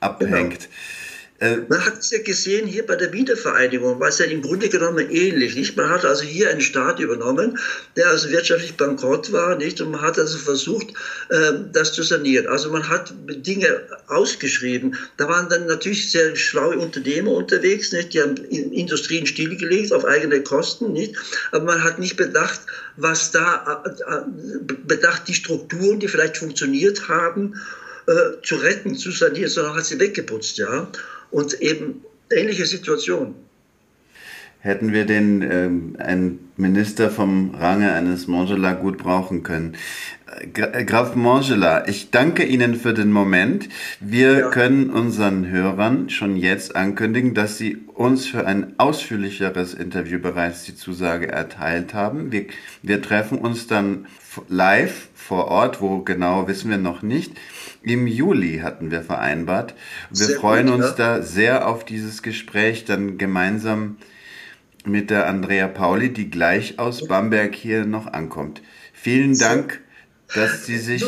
abhängt. 0.00 0.60
Genau. 0.60 0.74
Äh, 1.38 1.58
man 1.68 1.84
hat 1.84 1.98
es 1.98 2.10
ja 2.10 2.22
gesehen 2.22 2.66
hier 2.66 2.86
bei 2.86 2.96
der 2.96 3.12
Wiedervereinigung, 3.12 4.00
war 4.00 4.08
es 4.08 4.18
ja 4.18 4.26
im 4.26 4.40
Grunde 4.40 4.68
genommen 4.68 5.10
ähnlich. 5.10 5.54
Nicht? 5.54 5.76
Man 5.76 5.90
hat 5.90 6.04
also 6.04 6.22
hier 6.22 6.48
einen 6.50 6.62
Staat 6.62 6.98
übernommen, 6.98 7.58
der 7.96 8.08
also 8.08 8.30
wirtschaftlich 8.30 8.76
bankrott 8.76 9.32
war, 9.32 9.56
nicht? 9.56 9.80
und 9.80 9.90
man 9.90 10.00
hat 10.00 10.18
also 10.18 10.38
versucht, 10.38 10.88
ähm, 11.30 11.70
das 11.72 11.92
zu 11.92 12.02
sanieren. 12.02 12.46
Also 12.46 12.70
man 12.70 12.88
hat 12.88 13.12
Dinge 13.28 13.82
ausgeschrieben. 14.06 14.96
Da 15.18 15.28
waren 15.28 15.48
dann 15.48 15.66
natürlich 15.66 16.10
sehr 16.10 16.36
schlaue 16.36 16.78
Unternehmer 16.78 17.32
unterwegs, 17.32 17.92
nicht? 17.92 18.14
die 18.14 18.22
haben 18.22 18.36
Industrien 18.36 19.26
stillgelegt 19.26 19.92
auf 19.92 20.04
eigene 20.04 20.42
Kosten, 20.42 20.92
nicht? 20.92 21.16
aber 21.52 21.64
man 21.64 21.84
hat 21.84 21.98
nicht 21.98 22.16
bedacht, 22.16 22.60
was 22.96 23.30
da, 23.30 23.84
äh, 23.84 23.90
äh, 23.90 24.74
bedacht 24.86 25.28
die 25.28 25.34
Strukturen, 25.34 26.00
die 26.00 26.08
vielleicht 26.08 26.38
funktioniert 26.38 27.08
haben, 27.08 27.60
zu 28.44 28.54
retten, 28.54 28.94
zu 28.94 29.10
sanieren, 29.10 29.50
sondern 29.50 29.74
hat 29.74 29.84
sie 29.84 29.98
weggeputzt, 29.98 30.58
ja 30.58 30.88
und 31.36 31.60
eben 31.60 32.02
ähnliche 32.30 32.64
Situation. 32.64 33.34
Hätten 34.66 34.92
wir 34.92 35.06
den 35.06 35.42
ähm, 35.42 35.96
einen 36.00 36.50
Minister 36.56 37.08
vom 37.08 37.54
Range 37.54 37.92
eines 37.92 38.26
Mangela 38.26 38.72
gut 38.72 38.98
brauchen 38.98 39.44
können. 39.44 39.76
Äh, 40.40 40.84
Graf 40.84 41.14
Mangela, 41.14 41.86
ich 41.86 42.10
danke 42.10 42.42
Ihnen 42.42 42.74
für 42.74 42.92
den 42.92 43.12
Moment. 43.12 43.68
Wir 44.00 44.38
ja. 44.40 44.50
können 44.50 44.90
unseren 44.90 45.48
Hörern 45.48 46.10
schon 46.10 46.36
jetzt 46.36 46.74
ankündigen, 46.74 47.32
dass 47.32 47.58
Sie 47.58 47.76
uns 47.94 48.26
für 48.26 48.44
ein 48.44 48.74
ausführlicheres 48.76 49.72
Interview 49.72 50.18
bereits 50.18 50.64
die 50.64 50.74
Zusage 50.74 51.28
erteilt 51.28 51.94
haben. 51.94 52.32
Wir, 52.32 52.46
wir 52.82 53.00
treffen 53.00 53.38
uns 53.38 53.68
dann 53.68 54.06
live 54.48 55.10
vor 55.14 55.46
Ort, 55.46 55.80
wo 55.80 56.00
genau 56.00 56.48
wissen 56.48 56.70
wir 56.70 56.78
noch 56.78 57.02
nicht. 57.02 57.34
Im 57.84 58.08
Juli 58.08 58.58
hatten 58.64 58.90
wir 58.90 59.02
vereinbart. 59.02 59.74
Wir 60.10 60.26
sehr 60.26 60.40
freuen 60.40 60.66
gut, 60.66 60.74
uns 60.74 60.86
ja. 60.86 60.94
da 60.96 61.22
sehr 61.22 61.68
auf 61.68 61.84
dieses 61.84 62.24
Gespräch, 62.24 62.84
dann 62.84 63.16
gemeinsam 63.16 63.98
mit 64.86 65.10
der 65.10 65.26
Andrea 65.26 65.68
Pauli, 65.68 66.12
die 66.12 66.30
gleich 66.30 66.78
aus 66.78 67.06
Bamberg 67.06 67.54
hier 67.54 67.84
noch 67.84 68.06
ankommt. 68.06 68.62
Vielen 68.92 69.38
Dank, 69.38 69.80
dass 70.34 70.66
Sie 70.66 70.78
sich 70.78 71.04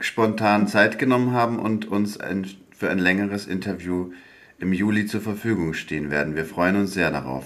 spontan 0.00 0.68
Zeit 0.68 0.98
genommen 0.98 1.32
haben 1.32 1.58
und 1.58 1.86
uns 1.86 2.18
ein, 2.18 2.46
für 2.76 2.90
ein 2.90 2.98
längeres 2.98 3.46
Interview 3.46 4.12
im 4.58 4.72
Juli 4.72 5.06
zur 5.06 5.20
Verfügung 5.20 5.74
stehen 5.74 6.10
werden. 6.10 6.34
Wir 6.34 6.44
freuen 6.44 6.76
uns 6.76 6.92
sehr 6.92 7.10
darauf. 7.10 7.44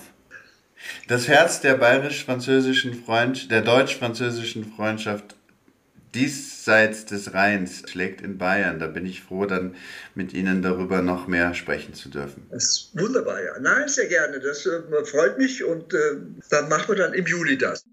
Das 1.06 1.28
Herz 1.28 1.60
der 1.60 1.74
bayerisch-französischen 1.74 2.94
Freund, 2.94 3.50
der 3.50 3.62
deutsch-französischen 3.62 4.64
Freundschaft 4.64 5.36
diesseits 6.14 7.04
des 7.06 7.34
Rheins 7.34 7.82
schlägt 7.88 8.20
in 8.20 8.38
Bayern. 8.38 8.78
Da 8.78 8.86
bin 8.86 9.06
ich 9.06 9.22
froh, 9.22 9.46
dann 9.46 9.74
mit 10.14 10.34
Ihnen 10.34 10.62
darüber 10.62 11.02
noch 11.02 11.26
mehr 11.26 11.54
sprechen 11.54 11.94
zu 11.94 12.08
dürfen. 12.08 12.46
Das 12.50 12.64
ist 12.64 12.90
wunderbar, 12.94 13.42
ja. 13.42 13.58
Nein, 13.60 13.88
sehr 13.88 14.08
gerne. 14.08 14.40
Das 14.40 14.66
äh, 14.66 15.04
freut 15.04 15.38
mich 15.38 15.64
und 15.64 15.94
äh, 15.94 15.98
dann 16.50 16.68
machen 16.68 16.88
wir 16.88 16.96
dann 16.96 17.14
im 17.14 17.26
Juli 17.26 17.56
das. 17.56 17.84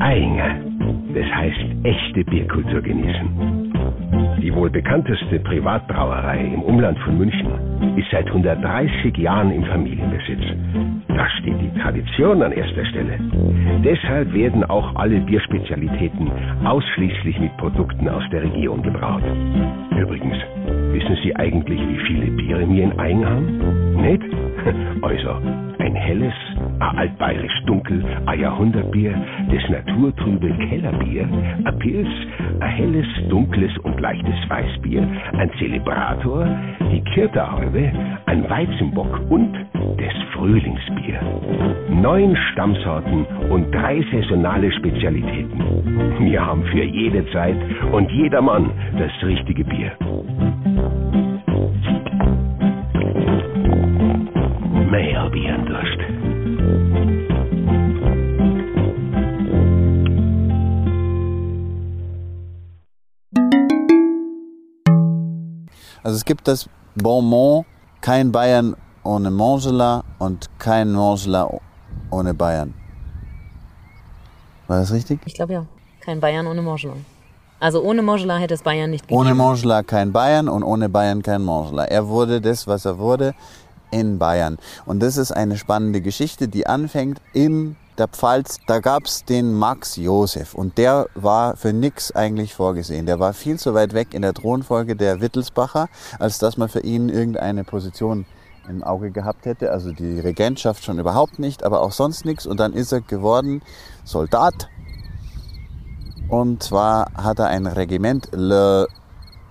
Einger. 0.00 0.60
Das 1.14 1.26
heißt 1.26 1.84
echte 1.84 2.24
Bierkultur 2.30 2.80
genießen. 2.82 3.81
Die 4.42 4.52
wohl 4.52 4.70
bekannteste 4.70 5.38
Privatbrauerei 5.38 6.50
im 6.52 6.62
Umland 6.62 6.98
von 6.98 7.16
München 7.16 7.46
ist 7.96 8.10
seit 8.10 8.26
130 8.26 9.16
Jahren 9.16 9.52
im 9.52 9.64
Familienbesitz. 9.64 10.42
Da 11.06 11.28
steht 11.38 11.60
die 11.60 11.80
Tradition 11.80 12.42
an 12.42 12.50
erster 12.50 12.84
Stelle. 12.86 13.20
Deshalb 13.84 14.34
werden 14.34 14.64
auch 14.64 14.96
alle 14.96 15.20
Bierspezialitäten 15.20 16.28
ausschließlich 16.64 17.38
mit 17.38 17.56
Produkten 17.58 18.08
aus 18.08 18.24
der 18.32 18.42
Region 18.42 18.82
gebraut. 18.82 19.22
Übrigens, 19.96 20.38
wissen 20.90 21.16
Sie 21.22 21.36
eigentlich, 21.36 21.80
wie 21.80 21.98
viele 22.08 22.26
Biere 22.32 22.68
wir 22.68 22.82
in 22.82 22.98
Eigen 22.98 23.24
haben? 23.24 24.02
Nicht? 24.02 24.24
Also, 25.02 25.30
ein 25.78 25.94
helles, 25.94 26.34
ein 26.78 26.98
altbayerisch 26.98 27.62
dunkel, 27.66 28.04
ein 28.26 28.40
Jahrhundertbier, 28.40 29.14
das 29.50 29.70
naturtrübe 29.70 30.50
Kellerbier, 30.68 31.28
ein 31.64 31.78
Pils, 31.78 32.08
ein 32.60 32.70
helles, 32.70 33.06
dunkles 33.28 33.76
und 33.78 34.00
leichtes 34.00 34.48
Weißbier, 34.48 35.06
ein 35.38 35.50
Zelebrator, 35.58 36.46
die 36.92 37.02
Kirterhalbe, 37.14 37.92
ein 38.26 38.48
Weizenbock 38.48 39.20
und 39.30 39.54
das 39.98 40.12
Frühlingsbier. 40.32 41.20
Neun 41.90 42.36
Stammsorten 42.52 43.24
und 43.50 43.72
drei 43.74 44.04
saisonale 44.10 44.72
Spezialitäten. 44.72 46.20
Wir 46.20 46.44
haben 46.44 46.64
für 46.64 46.84
jede 46.84 47.28
Zeit 47.32 47.56
und 47.92 48.10
jedermann 48.10 48.70
das 48.98 49.10
richtige 49.26 49.64
Bier. 49.64 49.92
Durst. 55.72 55.98
Also 66.04 66.16
es 66.16 66.24
gibt 66.24 66.46
das 66.48 66.68
Bonbon, 66.96 67.64
kein 68.00 68.32
Bayern 68.32 68.76
ohne 69.02 69.30
Mangela 69.30 70.04
und 70.18 70.50
kein 70.58 70.92
Mangela 70.92 71.48
ohne 72.10 72.34
Bayern. 72.34 72.74
War 74.68 74.80
das 74.80 74.92
richtig? 74.92 75.20
Ich 75.24 75.34
glaube 75.34 75.52
ja. 75.54 75.66
Kein 76.00 76.20
Bayern 76.20 76.46
ohne 76.46 76.60
Mangela. 76.60 76.94
Also 77.60 77.80
ohne 77.80 78.02
Mangela 78.02 78.38
hätte 78.38 78.54
es 78.54 78.62
Bayern 78.62 78.90
nicht 78.90 79.06
gegeben. 79.06 79.20
Ohne 79.20 79.34
Mangela 79.36 79.84
kein 79.84 80.12
Bayern 80.12 80.48
und 80.48 80.64
ohne 80.64 80.88
Bayern 80.88 81.22
kein 81.22 81.44
Mangela. 81.44 81.84
Er 81.84 82.08
wurde 82.08 82.40
das, 82.40 82.66
was 82.66 82.84
er 82.84 82.98
wurde, 82.98 83.34
in 83.92 84.18
Bayern. 84.18 84.58
Und 84.84 85.00
das 85.00 85.16
ist 85.16 85.30
eine 85.30 85.56
spannende 85.56 86.00
Geschichte, 86.00 86.48
die 86.48 86.66
anfängt 86.66 87.20
in 87.32 87.76
der 87.98 88.08
Pfalz. 88.08 88.58
Da 88.66 88.80
gab's 88.80 89.24
den 89.24 89.54
Max 89.54 89.96
Josef 89.96 90.54
und 90.54 90.78
der 90.78 91.06
war 91.14 91.56
für 91.56 91.72
nix 91.72 92.10
eigentlich 92.12 92.54
vorgesehen. 92.54 93.06
Der 93.06 93.20
war 93.20 93.32
viel 93.32 93.58
zu 93.58 93.74
weit 93.74 93.94
weg 93.94 94.14
in 94.14 94.22
der 94.22 94.34
Thronfolge 94.34 94.96
der 94.96 95.20
Wittelsbacher, 95.20 95.88
als 96.18 96.38
dass 96.38 96.56
man 96.56 96.68
für 96.68 96.80
ihn 96.80 97.08
irgendeine 97.08 97.64
Position 97.64 98.26
im 98.68 98.82
Auge 98.82 99.10
gehabt 99.10 99.46
hätte. 99.46 99.70
Also 99.70 99.92
die 99.92 100.20
Regentschaft 100.20 100.84
schon 100.84 100.98
überhaupt 100.98 101.38
nicht, 101.38 101.64
aber 101.64 101.82
auch 101.82 101.92
sonst 101.92 102.24
nichts. 102.24 102.46
Und 102.46 102.60
dann 102.60 102.72
ist 102.72 102.92
er 102.92 103.00
geworden 103.00 103.62
Soldat. 104.04 104.68
Und 106.28 106.62
zwar 106.62 107.12
hat 107.14 107.38
er 107.38 107.48
ein 107.48 107.66
Regiment, 107.66 108.28
Le, 108.32 108.88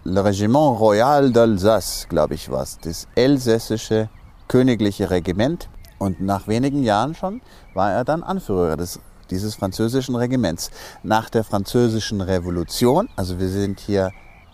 Le 0.04 0.26
Regiment 0.26 0.80
Royal 0.80 1.28
d'Alsace, 1.28 2.08
glaube 2.08 2.34
ich 2.34 2.50
was, 2.50 2.80
das 2.80 3.08
elsässische 3.14 4.10
königliche 4.52 5.10
Regiment. 5.10 5.70
Und 5.98 6.20
nach 6.20 6.48
wenigen 6.48 6.84
Jahren 6.84 7.16
schon 7.16 7.42
war 7.74 7.92
er 7.92 8.04
dann 8.04 8.22
Anführer 8.22 8.76
des, 8.76 9.00
dieses 9.30 9.56
französischen 9.56 10.16
Regiments. 10.16 10.72
Nach 11.04 11.30
der 11.30 11.46
französischen 11.46 12.20
Revolution, 12.20 13.08
also 13.16 13.40
wir 13.40 13.48
sind 13.48 13.80
hier 13.80 14.12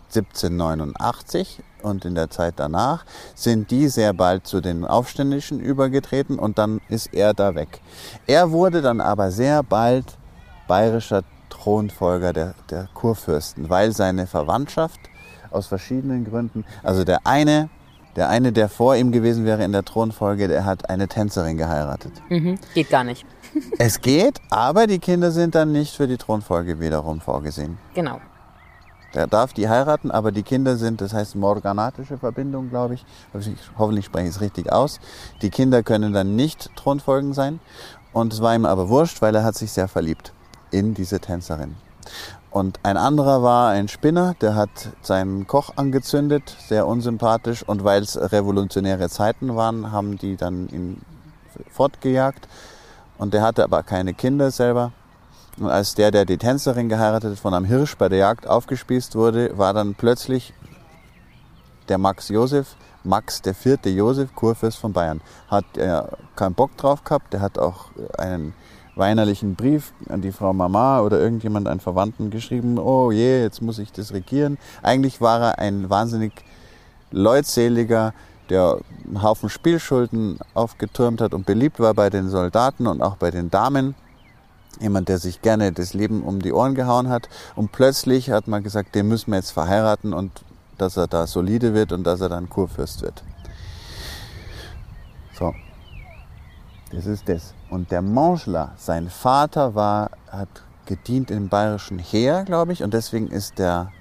1789 0.09 1.63
und 1.81 2.05
in 2.05 2.13
der 2.13 2.29
Zeit 2.29 2.55
danach, 2.57 3.05
sind 3.33 3.71
die 3.71 3.87
sehr 3.87 4.13
bald 4.13 4.45
zu 4.45 4.61
den 4.61 4.85
Aufständischen 4.85 5.59
übergetreten 5.59 6.37
und 6.37 6.59
dann 6.59 6.79
ist 6.89 7.11
er 7.13 7.33
da 7.33 7.55
weg. 7.55 7.81
Er 8.27 8.51
wurde 8.51 8.83
dann 8.83 9.01
aber 9.01 9.31
sehr 9.31 9.63
bald 9.63 10.05
bayerischer 10.67 11.23
Thronfolger 11.49 12.33
der, 12.33 12.53
der 12.69 12.87
Kurfürsten, 12.93 13.67
weil 13.69 13.93
seine 13.93 14.27
Verwandtschaft 14.27 14.99
aus 15.49 15.65
verschiedenen 15.65 16.23
Gründen, 16.23 16.65
also 16.83 17.03
der 17.03 17.25
eine 17.25 17.69
der 18.17 18.29
eine, 18.29 18.51
der 18.51 18.67
vor 18.67 18.95
ihm 18.95 19.11
gewesen 19.13 19.45
wäre 19.45 19.63
in 19.63 19.71
der 19.71 19.85
Thronfolge, 19.85 20.47
der 20.47 20.65
hat 20.65 20.89
eine 20.89 21.07
Tänzerin 21.07 21.55
geheiratet. 21.55 22.11
Mhm. 22.29 22.59
Geht 22.73 22.89
gar 22.89 23.03
nicht. 23.03 23.25
es 23.77 24.01
geht, 24.01 24.41
aber 24.49 24.87
die 24.87 24.99
Kinder 24.99 25.31
sind 25.31 25.55
dann 25.55 25.71
nicht 25.71 25.95
für 25.95 26.07
die 26.07 26.17
Thronfolge 26.17 26.79
wiederum 26.79 27.21
vorgesehen. 27.21 27.77
Genau. 27.93 28.19
Der 29.13 29.27
darf 29.27 29.53
die 29.53 29.69
heiraten, 29.69 30.11
aber 30.11 30.31
die 30.31 30.43
Kinder 30.43 30.75
sind, 30.75 30.99
das 30.99 31.13
heißt 31.13 31.35
morganatische 31.35 32.17
Verbindung, 32.17 32.69
glaube 32.69 32.95
ich. 32.95 33.05
Hoffentlich 33.77 34.05
spreche 34.05 34.27
ich 34.27 34.35
es 34.35 34.41
richtig 34.41 34.71
aus. 34.71 34.99
Die 35.41 35.49
Kinder 35.49 35.81
können 35.81 36.11
dann 36.11 36.35
nicht 36.35 36.75
Thronfolgen 36.75 37.33
sein. 37.33 37.59
Und 38.13 38.33
es 38.33 38.41
war 38.41 38.53
ihm 38.55 38.65
aber 38.65 38.89
wurscht, 38.89 39.21
weil 39.21 39.35
er 39.35 39.43
hat 39.43 39.55
sich 39.55 39.71
sehr 39.71 39.87
verliebt 39.87 40.33
in 40.71 40.93
diese 40.93 41.19
Tänzerin. 41.19 41.75
Und 42.57 42.79
ein 42.81 42.97
anderer 42.97 43.43
war 43.43 43.69
ein 43.69 43.87
Spinner, 43.87 44.33
der 44.41 44.55
hat 44.55 44.69
seinen 45.03 45.45
Koch 45.45 45.73
angezündet, 45.75 46.57
sehr 46.67 46.87
unsympathisch. 46.87 47.61
Und 47.61 47.83
weil 47.83 48.01
es 48.01 48.19
revolutionäre 48.19 49.09
Zeiten 49.09 49.55
waren, 49.55 49.91
haben 49.91 50.17
die 50.17 50.37
dann 50.37 50.67
ihn 50.69 50.99
fortgejagt. 51.69 52.47
Und 53.19 53.35
der 53.35 53.43
hatte 53.43 53.63
aber 53.63 53.83
keine 53.83 54.15
Kinder 54.15 54.49
selber. 54.49 54.91
Und 55.59 55.69
als 55.69 55.93
der, 55.93 56.09
der 56.09 56.25
die 56.25 56.39
Tänzerin 56.39 56.89
geheiratet 56.89 57.33
hat, 57.33 57.39
von 57.39 57.53
einem 57.53 57.67
Hirsch 57.67 57.95
bei 57.95 58.09
der 58.09 58.17
Jagd 58.17 58.47
aufgespießt 58.47 59.13
wurde, 59.13 59.55
war 59.55 59.75
dann 59.75 59.93
plötzlich 59.93 60.51
der 61.89 61.99
Max 61.99 62.29
Josef, 62.29 62.75
Max 63.03 63.43
der 63.43 63.53
vierte 63.53 63.89
Josef, 63.89 64.33
Kurfürst 64.33 64.79
von 64.79 64.93
Bayern. 64.93 65.21
Hat 65.47 65.65
er 65.77 66.17
keinen 66.35 66.55
Bock 66.55 66.75
drauf 66.75 67.03
gehabt, 67.03 67.33
der 67.33 67.41
hat 67.41 67.59
auch 67.59 67.91
einen 68.17 68.55
weinerlichen 68.97 69.55
Brief 69.55 69.93
an 70.09 70.21
die 70.21 70.31
Frau 70.31 70.53
Mama 70.53 71.01
oder 71.01 71.19
irgendjemand, 71.19 71.67
einen 71.67 71.79
Verwandten 71.79 72.29
geschrieben, 72.29 72.77
oh 72.79 73.11
je, 73.11 73.41
jetzt 73.41 73.61
muss 73.61 73.79
ich 73.79 73.91
das 73.91 74.13
regieren. 74.13 74.57
Eigentlich 74.81 75.21
war 75.21 75.41
er 75.41 75.59
ein 75.59 75.89
wahnsinnig 75.89 76.33
leutseliger, 77.11 78.13
der 78.49 78.79
einen 79.05 79.21
Haufen 79.21 79.49
Spielschulden 79.49 80.39
aufgetürmt 80.53 81.21
hat 81.21 81.33
und 81.33 81.45
beliebt 81.45 81.79
war 81.79 81.93
bei 81.93 82.09
den 82.09 82.29
Soldaten 82.29 82.87
und 82.87 83.01
auch 83.01 83.17
bei 83.17 83.31
den 83.31 83.49
Damen. 83.49 83.95
Jemand, 84.79 85.09
der 85.09 85.17
sich 85.17 85.41
gerne 85.41 85.71
das 85.71 85.93
Leben 85.93 86.21
um 86.21 86.39
die 86.39 86.53
Ohren 86.53 86.75
gehauen 86.75 87.09
hat. 87.09 87.29
Und 87.55 87.71
plötzlich 87.71 88.29
hat 88.29 88.47
man 88.47 88.63
gesagt, 88.63 88.93
den 88.93 89.07
müssen 89.07 89.31
wir 89.31 89.37
jetzt 89.37 89.51
verheiraten 89.51 90.13
und 90.13 90.43
dass 90.77 90.97
er 90.97 91.07
da 91.07 91.25
solide 91.25 91.73
wird 91.73 91.91
und 91.91 92.03
dass 92.03 92.21
er 92.21 92.29
dann 92.29 92.47
Kurfürst 92.47 93.01
wird. 93.01 93.23
So, 95.33 95.53
das 96.91 97.05
ist 97.07 97.27
das. 97.27 97.56
Und 97.69 97.91
der 97.91 98.01
Mangela, 98.01 98.73
sein 98.77 99.09
Vater 99.09 99.75
war, 99.75 100.11
hat 100.29 100.63
gedient 100.85 101.31
im 101.31 101.49
bayerischen 101.49 101.99
Heer, 101.99 102.43
glaube 102.45 102.71
ich, 102.71 102.83
und 102.83 102.93
deswegen 102.93 103.27
ist 103.27 103.59
der 103.59 103.91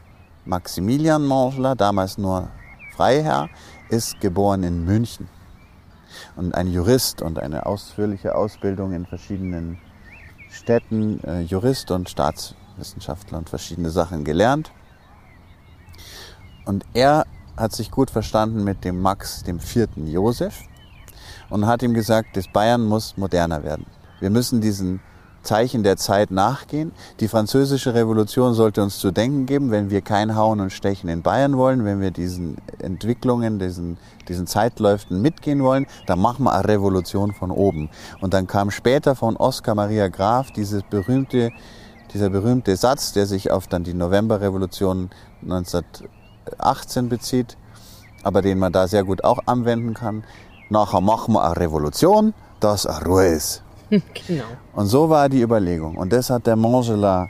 Maximilian 0.44 1.26
Mangela, 1.26 1.74
damals 1.74 2.18
nur 2.18 2.48
Freiherr, 2.94 3.48
ist 3.88 4.20
geboren 4.20 4.62
in 4.62 4.84
München. 4.84 5.28
Und 6.36 6.54
ein 6.54 6.68
Jurist 6.68 7.20
und 7.20 7.40
eine 7.40 7.66
ausführliche 7.66 8.36
Ausbildung 8.36 8.92
in 8.92 9.04
verschiedenen 9.04 9.78
Städten, 10.48 11.22
äh, 11.24 11.40
Jurist 11.40 11.90
und 11.90 12.08
Staatswissenschaftler 12.08 13.38
und 13.38 13.50
verschiedene 13.50 13.90
Sachen 13.90 14.24
gelernt. 14.24 14.70
Und 16.64 16.84
er 16.94 17.26
hat 17.56 17.72
sich 17.72 17.90
gut 17.90 18.10
verstanden 18.10 18.64
mit 18.64 18.84
dem 18.84 19.00
Max, 19.00 19.42
dem 19.42 19.60
vierten 19.60 20.06
Josef, 20.06 20.62
und 21.50 21.66
hat 21.66 21.82
ihm 21.82 21.94
gesagt, 21.94 22.36
das 22.36 22.48
Bayern 22.48 22.84
muss 22.84 23.16
moderner 23.16 23.62
werden. 23.62 23.86
Wir 24.20 24.30
müssen 24.30 24.60
diesen 24.60 25.00
Zeichen 25.46 25.82
der 25.82 25.96
Zeit 25.96 26.30
nachgehen. 26.30 26.92
Die 27.20 27.28
französische 27.28 27.94
Revolution 27.94 28.52
sollte 28.52 28.82
uns 28.82 28.98
zu 28.98 29.10
denken 29.12 29.46
geben, 29.46 29.70
wenn 29.70 29.88
wir 29.88 30.02
kein 30.02 30.36
Hauen 30.36 30.60
und 30.60 30.72
Stechen 30.72 31.08
in 31.08 31.22
Bayern 31.22 31.56
wollen, 31.56 31.84
wenn 31.84 32.00
wir 32.00 32.10
diesen 32.10 32.56
Entwicklungen, 32.80 33.58
diesen, 33.58 33.96
diesen 34.28 34.46
Zeitläufen 34.46 35.22
mitgehen 35.22 35.62
wollen, 35.62 35.86
dann 36.06 36.20
machen 36.20 36.44
wir 36.44 36.52
eine 36.52 36.68
Revolution 36.68 37.32
von 37.32 37.50
oben. 37.50 37.88
Und 38.20 38.34
dann 38.34 38.46
kam 38.46 38.70
später 38.70 39.14
von 39.14 39.36
Oskar 39.36 39.74
Maria 39.74 40.08
Graf 40.08 40.50
dieses 40.50 40.82
berühmte, 40.82 41.52
dieser 42.12 42.28
berühmte 42.28 42.76
Satz, 42.76 43.12
der 43.12 43.26
sich 43.26 43.50
auf 43.50 43.68
dann 43.68 43.84
die 43.84 43.94
Novemberrevolution 43.94 45.10
1918 45.42 47.08
bezieht, 47.08 47.56
aber 48.22 48.42
den 48.42 48.58
man 48.58 48.72
da 48.72 48.88
sehr 48.88 49.04
gut 49.04 49.22
auch 49.24 49.38
anwenden 49.46 49.94
kann. 49.94 50.24
Nachher 50.68 51.00
machen 51.00 51.34
wir 51.34 51.44
eine 51.44 51.56
Revolution, 51.56 52.34
dass 52.60 52.84
er 52.84 53.04
Ruhe 53.04 53.26
ist. 53.26 53.62
Genau. 54.26 54.44
Und 54.74 54.86
so 54.86 55.08
war 55.08 55.28
die 55.28 55.40
Überlegung. 55.42 55.96
Und 55.96 56.12
das 56.12 56.28
hat 56.28 56.46
der 56.46 56.56
Mangela 56.56 57.28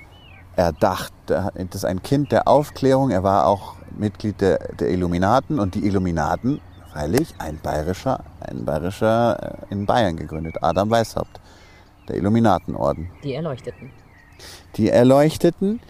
erdacht. 0.56 1.12
Das 1.26 1.52
ist 1.54 1.84
ein 1.84 2.02
Kind 2.02 2.32
der 2.32 2.48
Aufklärung. 2.48 3.10
Er 3.10 3.22
war 3.22 3.46
auch 3.46 3.74
Mitglied 3.96 4.40
der, 4.40 4.58
der 4.74 4.90
Illuminaten. 4.90 5.60
Und 5.60 5.74
die 5.74 5.84
Illuminaten, 5.86 6.60
freilich, 6.92 7.34
ein 7.38 7.58
bayerischer, 7.62 8.20
ein 8.40 8.64
bayerischer 8.64 9.66
äh, 9.68 9.72
in 9.72 9.84
Bayern 9.84 10.16
gegründet, 10.16 10.56
Adam 10.62 10.90
Weishaupt. 10.90 11.40
Der 12.08 12.16
Illuminatenorden. 12.16 13.10
Die 13.22 13.34
Erleuchteten. 13.34 13.90
Die 14.76 14.88
Erleuchteten, 14.88 15.80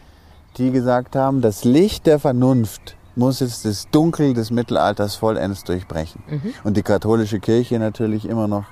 die 0.57 0.71
gesagt 0.73 1.15
haben, 1.15 1.43
das 1.43 1.65
Licht 1.65 2.07
der 2.07 2.19
Vernunft 2.19 2.97
muss 3.17 3.41
jetzt 3.41 3.65
das 3.65 3.89
Dunkel 3.91 4.35
des 4.35 4.51
Mittelalters 4.51 5.17
vollends 5.17 5.65
durchbrechen. 5.65 6.23
Mhm. 6.29 6.55
Und 6.65 6.77
die 6.77 6.83
katholische 6.83 7.41
Kirche 7.41 7.79
natürlich 7.79 8.29
immer 8.29 8.47
noch. 8.47 8.65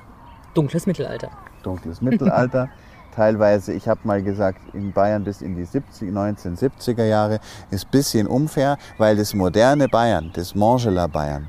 Dunkles 0.52 0.86
Mittelalter. 0.86 1.30
Dunkles 1.62 2.00
Mittelalter. 2.00 2.68
Teilweise, 3.14 3.72
ich 3.72 3.88
habe 3.88 4.00
mal 4.04 4.22
gesagt, 4.22 4.74
in 4.74 4.92
Bayern 4.92 5.22
bis 5.24 5.40
in 5.40 5.54
die 5.54 5.64
70, 5.64 6.10
1970er 6.10 7.04
Jahre 7.04 7.38
ist 7.70 7.90
bisschen 7.90 8.26
unfair, 8.26 8.76
weil 8.98 9.16
das 9.16 9.34
moderne 9.34 9.88
Bayern, 9.88 10.30
das 10.34 10.54
Mangela 10.54 11.06
Bayern, 11.06 11.46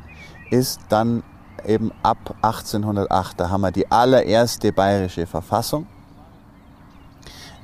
ist 0.52 0.80
dann 0.90 1.24
eben 1.66 1.92
ab 2.04 2.36
1808, 2.44 3.40
da 3.40 3.50
haben 3.50 3.62
wir 3.62 3.72
die 3.72 3.92
allererste 3.92 4.72
bayerische 4.72 5.26
Verfassung, 5.26 5.88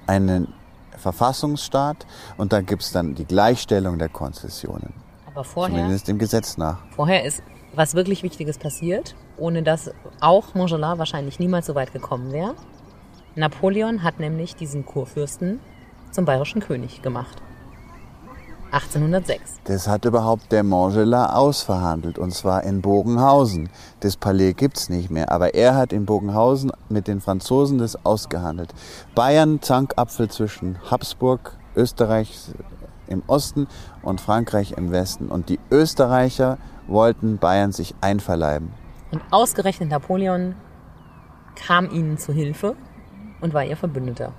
einen 0.08 0.52
Verfassungsstaat 0.98 2.08
und 2.38 2.54
da 2.54 2.62
gibt 2.62 2.82
es 2.82 2.92
dann 2.92 3.14
die 3.14 3.26
Gleichstellung 3.26 4.00
der 4.00 4.10
Konzessionen. 4.10 5.01
Aber 5.34 5.44
vorher. 5.44 5.78
Zumindest 5.78 6.08
dem 6.08 6.18
Gesetz 6.18 6.58
nach. 6.58 6.80
Vorher 6.96 7.24
ist 7.26 7.42
was 7.74 7.96
wirklich 7.96 8.22
Wichtiges 8.24 8.58
passiert. 8.58 9.16
ohne 9.38 9.64
das 9.64 9.92
auch 10.20 10.54
Montgelas 10.54 10.98
wahrscheinlich 11.00 11.40
niemals 11.40 11.66
so 11.66 11.74
weit 11.74 11.94
gekommen 11.94 12.32
wäre. 12.32 12.54
Napoleon 13.36 14.04
hat 14.04 14.20
nämlich 14.20 14.56
diesen 14.56 14.86
Kurfürsten 14.86 15.60
zum 16.12 16.26
bayerischen 16.26 16.62
König 16.62 17.02
gemacht. 17.02 17.42
1806. 18.72 19.60
Das 19.66 19.88
hat 19.88 20.06
überhaupt 20.06 20.52
der 20.52 20.64
Montgelas 20.64 21.34
ausverhandelt 21.34 22.18
und 22.18 22.34
zwar 22.34 22.64
in 22.64 22.82
Bogenhausen. 22.82 23.70
Das 24.00 24.16
Palais 24.16 24.54
gibt's 24.54 24.90
nicht 24.90 25.10
mehr, 25.12 25.32
aber 25.32 25.56
er 25.56 25.76
hat 25.76 25.92
in 25.92 26.06
Bogenhausen 26.06 26.72
mit 26.88 27.08
den 27.08 27.20
Franzosen 27.20 27.80
das 27.80 28.06
ausgehandelt. 28.06 28.74
Bayern 29.16 29.62
Zankapfel 29.62 30.30
zwischen 30.30 30.78
Habsburg, 30.90 31.58
Österreich 31.76 32.38
im 33.12 33.24
Osten 33.28 33.68
und 34.02 34.22
Frankreich 34.22 34.74
im 34.78 34.92
Westen 34.92 35.28
und 35.28 35.50
die 35.50 35.60
Österreicher 35.70 36.58
wollten 36.88 37.38
Bayern 37.38 37.72
sich 37.72 37.94
einverleiben. 38.02 38.72
Und 39.12 39.22
ausgerechnet 39.30 39.90
Napoleon 39.90 40.56
kam 41.56 41.92
ihnen 41.92 42.18
zu 42.18 42.34
Hilfe 42.34 42.76
und 43.42 43.54
war 43.54 43.64
ihr 43.64 43.78
Verbündeter. 43.78 44.34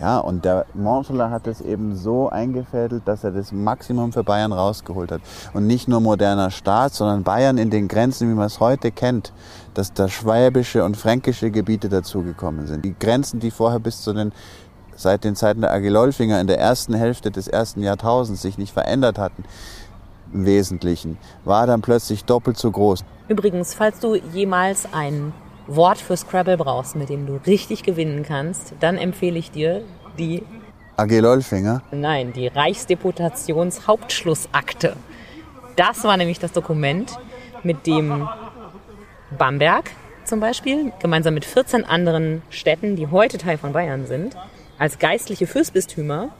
Ja, 0.00 0.18
und 0.18 0.44
der 0.44 0.66
Montgelas 0.74 1.30
hat 1.30 1.46
es 1.46 1.60
eben 1.60 1.94
so 1.94 2.28
eingefädelt, 2.28 3.02
dass 3.06 3.22
er 3.22 3.30
das 3.30 3.52
Maximum 3.52 4.12
für 4.12 4.24
Bayern 4.24 4.52
rausgeholt 4.52 5.12
hat. 5.12 5.20
Und 5.52 5.68
nicht 5.68 5.86
nur 5.86 6.00
moderner 6.00 6.50
Staat, 6.50 6.92
sondern 6.92 7.22
Bayern 7.22 7.56
in 7.56 7.70
den 7.70 7.86
Grenzen, 7.86 8.28
wie 8.28 8.34
man 8.34 8.46
es 8.46 8.58
heute 8.58 8.90
kennt, 8.90 9.32
dass 9.74 9.92
da 9.92 10.08
schwäbische 10.08 10.82
und 10.84 10.96
fränkische 10.96 11.52
Gebiete 11.52 11.88
dazugekommen 11.88 12.66
sind. 12.66 12.84
Die 12.84 12.96
Grenzen, 12.98 13.38
die 13.38 13.52
vorher 13.52 13.78
bis 13.78 14.02
zu 14.02 14.12
den, 14.12 14.32
seit 15.02 15.24
den 15.24 15.36
Zeiten 15.36 15.60
der 15.60 15.72
Agilolfinger 15.72 16.40
in 16.40 16.46
der 16.46 16.58
ersten 16.58 16.94
Hälfte 16.94 17.30
des 17.30 17.46
ersten 17.48 17.82
Jahrtausends 17.82 18.40
sich 18.42 18.56
nicht 18.58 18.72
verändert 18.72 19.18
hatten, 19.18 19.44
im 20.32 20.46
Wesentlichen, 20.46 21.18
war 21.44 21.66
dann 21.66 21.82
plötzlich 21.82 22.24
doppelt 22.24 22.56
so 22.56 22.70
groß. 22.70 23.04
Übrigens, 23.28 23.74
falls 23.74 23.98
du 24.00 24.14
jemals 24.14 24.88
ein 24.92 25.34
Wort 25.66 25.98
für 25.98 26.16
Scrabble 26.16 26.56
brauchst, 26.56 26.96
mit 26.96 27.10
dem 27.10 27.26
du 27.26 27.38
richtig 27.46 27.82
gewinnen 27.82 28.24
kannst, 28.26 28.72
dann 28.80 28.96
empfehle 28.96 29.38
ich 29.38 29.50
dir 29.50 29.82
die 30.18 30.42
AG 30.96 31.20
Lolfinger? 31.20 31.82
Nein, 31.90 32.32
die 32.32 32.46
Reichsdeputationshauptschlussakte. 32.48 34.96
Das 35.76 36.04
war 36.04 36.16
nämlich 36.16 36.38
das 36.38 36.52
Dokument, 36.52 37.18
mit 37.62 37.86
dem 37.86 38.26
Bamberg 39.38 39.90
zum 40.24 40.40
Beispiel, 40.40 40.92
gemeinsam 41.00 41.34
mit 41.34 41.44
14 41.44 41.84
anderen 41.84 42.42
Städten, 42.50 42.96
die 42.96 43.08
heute 43.08 43.38
Teil 43.38 43.58
von 43.58 43.72
Bayern 43.72 44.06
sind, 44.06 44.36
als 44.82 44.98
geistliche 44.98 45.46
Fürstbistümer 45.46 46.30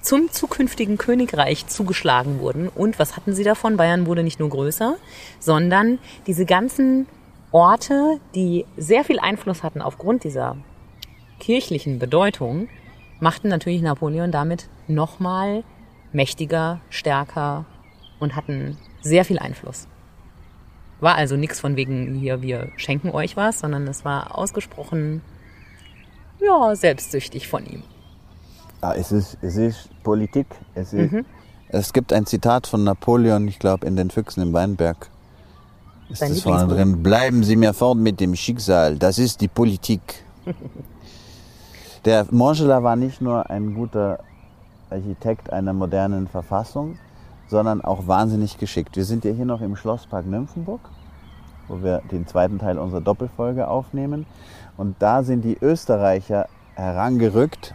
zum 0.00 0.30
zukünftigen 0.30 0.96
Königreich 0.96 1.66
zugeschlagen 1.66 2.38
wurden. 2.38 2.68
Und 2.68 3.00
was 3.00 3.16
hatten 3.16 3.34
sie 3.34 3.42
davon? 3.42 3.76
Bayern 3.76 4.06
wurde 4.06 4.22
nicht 4.22 4.38
nur 4.38 4.48
größer, 4.48 4.94
sondern 5.40 5.98
diese 6.28 6.46
ganzen 6.46 7.08
Orte, 7.50 8.20
die 8.36 8.64
sehr 8.76 9.02
viel 9.02 9.18
Einfluss 9.18 9.64
hatten 9.64 9.82
aufgrund 9.82 10.22
dieser 10.22 10.56
kirchlichen 11.40 11.98
Bedeutung, 11.98 12.68
machten 13.18 13.48
natürlich 13.48 13.82
Napoleon 13.82 14.30
damit 14.30 14.68
nochmal 14.86 15.64
mächtiger, 16.12 16.80
stärker 16.90 17.64
und 18.20 18.36
hatten 18.36 18.78
sehr 19.00 19.24
viel 19.24 19.40
Einfluss. 19.40 19.88
War 21.00 21.16
also 21.16 21.36
nichts 21.36 21.58
von 21.58 21.74
wegen 21.74 22.14
hier, 22.14 22.40
wir 22.40 22.68
schenken 22.76 23.10
euch 23.10 23.36
was, 23.36 23.58
sondern 23.58 23.88
es 23.88 24.04
war 24.04 24.38
ausgesprochen, 24.38 25.22
ja, 26.40 26.74
selbstsüchtig 26.74 27.48
von 27.48 27.66
ihm. 27.66 27.82
Ja, 28.82 28.94
es 28.94 29.12
ist, 29.12 29.38
es 29.42 29.56
ist 29.56 29.88
Politik. 30.02 30.46
Es, 30.74 30.92
ist, 30.92 31.12
mhm. 31.12 31.24
es 31.68 31.92
gibt 31.92 32.12
ein 32.12 32.26
Zitat 32.26 32.66
von 32.66 32.84
Napoleon, 32.84 33.48
ich 33.48 33.58
glaube, 33.58 33.86
in 33.86 33.96
den 33.96 34.10
Füchsen 34.10 34.42
im 34.42 34.52
Weinberg. 34.52 35.10
Ist 36.08 36.22
das 36.22 36.40
vorne 36.40 36.72
drin? 36.72 37.02
Bleiben 37.02 37.42
Sie 37.42 37.56
mir 37.56 37.74
fort 37.74 37.98
mit 37.98 38.20
dem 38.20 38.34
Schicksal. 38.34 38.96
Das 38.96 39.18
ist 39.18 39.40
die 39.40 39.48
Politik. 39.48 40.00
Der 42.04 42.26
Montgelas 42.30 42.82
war 42.82 42.96
nicht 42.96 43.20
nur 43.20 43.50
ein 43.50 43.74
guter 43.74 44.20
Architekt 44.88 45.52
einer 45.52 45.72
modernen 45.72 46.28
Verfassung, 46.28 46.98
sondern 47.48 47.82
auch 47.82 48.06
wahnsinnig 48.06 48.58
geschickt. 48.58 48.96
Wir 48.96 49.04
sind 49.04 49.24
ja 49.24 49.32
hier 49.32 49.44
noch 49.44 49.60
im 49.60 49.76
Schlosspark 49.76 50.26
Nymphenburg, 50.26 50.80
wo 51.68 51.82
wir 51.82 52.02
den 52.10 52.26
zweiten 52.26 52.58
Teil 52.58 52.78
unserer 52.78 53.00
Doppelfolge 53.00 53.68
aufnehmen. 53.68 54.26
Und 54.76 54.96
da 55.00 55.22
sind 55.22 55.42
die 55.42 55.58
Österreicher 55.60 56.48
herangerückt, 56.74 57.74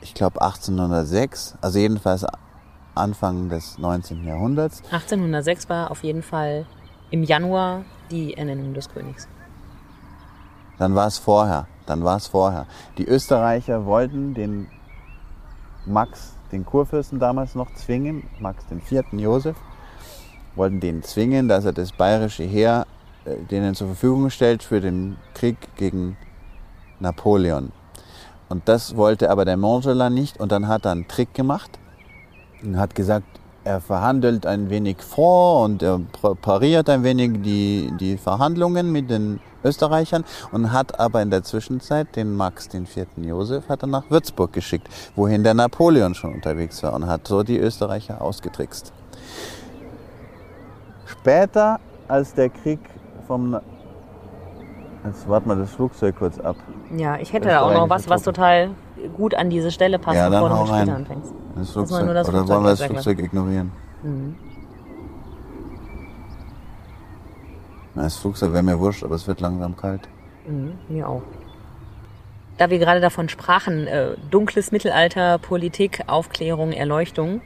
ich 0.00 0.14
glaube 0.14 0.40
1806, 0.40 1.56
also 1.60 1.78
jedenfalls 1.78 2.26
Anfang 2.94 3.48
des 3.48 3.78
19. 3.78 4.24
Jahrhunderts. 4.24 4.82
1806 4.90 5.68
war 5.68 5.90
auf 5.90 6.02
jeden 6.02 6.22
Fall 6.22 6.66
im 7.10 7.22
Januar 7.22 7.84
die 8.10 8.34
Ernennung 8.36 8.74
des 8.74 8.88
Königs. 8.88 9.28
Dann 10.78 10.94
war 10.94 11.06
es 11.06 11.18
vorher. 11.18 11.66
Dann 11.86 12.04
war 12.04 12.16
es 12.16 12.26
vorher. 12.26 12.66
Die 12.98 13.06
Österreicher 13.06 13.84
wollten 13.84 14.34
den 14.34 14.68
Max, 15.86 16.34
den 16.52 16.64
Kurfürsten 16.64 17.18
damals 17.18 17.54
noch 17.54 17.72
zwingen, 17.74 18.28
Max 18.38 18.66
den 18.66 18.80
vierten 18.80 19.18
Josef, 19.18 19.56
wollten 20.56 20.80
den 20.80 21.02
zwingen, 21.02 21.48
dass 21.48 21.64
er 21.64 21.72
das 21.72 21.92
bayerische 21.92 22.44
Heer 22.44 22.86
äh, 23.24 23.36
denen 23.50 23.74
zur 23.74 23.88
Verfügung 23.88 24.30
stellt 24.30 24.62
für 24.62 24.80
den 24.80 25.16
Krieg 25.34 25.56
gegen 25.76 26.16
Napoleon. 27.00 27.72
Und 28.48 28.68
das 28.68 28.96
wollte 28.96 29.30
aber 29.30 29.44
der 29.44 29.56
Montgelas 29.56 30.10
nicht 30.10 30.40
und 30.40 30.52
dann 30.52 30.68
hat 30.68 30.84
er 30.84 30.92
einen 30.92 31.06
Trick 31.06 31.34
gemacht 31.34 31.78
und 32.62 32.78
hat 32.78 32.94
gesagt, 32.94 33.26
er 33.62 33.80
verhandelt 33.80 34.46
ein 34.46 34.70
wenig 34.70 35.02
vor 35.02 35.62
und 35.64 35.82
er 35.82 36.00
pariert 36.40 36.88
ein 36.88 37.04
wenig 37.04 37.42
die, 37.42 37.92
die 38.00 38.16
Verhandlungen 38.16 38.90
mit 38.90 39.10
den 39.10 39.38
Österreichern 39.62 40.24
und 40.50 40.72
hat 40.72 40.98
aber 40.98 41.20
in 41.20 41.30
der 41.30 41.42
Zwischenzeit 41.44 42.16
den 42.16 42.34
Max, 42.34 42.68
den 42.68 42.86
vierten 42.86 43.22
Josef, 43.22 43.68
hat 43.68 43.82
er 43.82 43.88
nach 43.88 44.10
Würzburg 44.10 44.54
geschickt, 44.54 44.88
wohin 45.14 45.44
der 45.44 45.52
Napoleon 45.52 46.14
schon 46.14 46.34
unterwegs 46.34 46.82
war 46.82 46.94
und 46.94 47.06
hat 47.06 47.28
so 47.28 47.42
die 47.42 47.58
Österreicher 47.58 48.22
ausgetrickst. 48.22 48.94
Später, 51.20 51.78
als 52.08 52.32
der 52.34 52.48
Krieg 52.48 52.80
vom 53.26 53.60
Jetzt 55.04 55.26
warten 55.28 55.48
wir 55.48 55.56
das 55.56 55.70
Flugzeug 55.70 56.16
kurz 56.18 56.38
ab. 56.38 56.56
Ja, 56.94 57.18
ich 57.18 57.32
hätte 57.32 57.48
da 57.48 57.62
auch 57.62 57.72
noch 57.72 57.88
was, 57.88 58.08
was 58.08 58.22
total 58.22 58.70
gut 59.16 59.34
an 59.34 59.48
diese 59.48 59.70
Stelle 59.70 59.98
passt, 59.98 60.16
ja, 60.16 60.28
bevor 60.28 60.50
du 60.50 60.56
mit 60.56 60.68
Spiel 60.68 60.90
anfängst. 60.90 61.32
Das 61.56 61.70
Flugzeug. 61.70 62.06
Das 62.06 62.26
das 62.26 62.28
Oder 62.28 62.48
wollen 62.48 62.64
wir 62.64 62.70
das 62.70 62.82
Flugzeug 62.82 63.18
ignorieren? 63.18 63.72
Mhm. 64.02 64.36
Das 67.94 68.16
Flugzeug 68.16 68.52
wäre 68.52 68.62
mir 68.62 68.78
wurscht, 68.78 69.02
aber 69.02 69.14
es 69.14 69.26
wird 69.26 69.40
langsam 69.40 69.76
kalt. 69.76 70.02
Mhm, 70.46 70.78
mir 70.88 71.08
auch. 71.08 71.22
Da 72.58 72.68
wir 72.68 72.78
gerade 72.78 73.00
davon 73.00 73.30
sprachen, 73.30 73.86
äh, 73.86 74.16
dunkles 74.30 74.70
Mittelalter, 74.70 75.38
Politik, 75.38 76.02
Aufklärung, 76.08 76.72
Erleuchtung, 76.72 77.40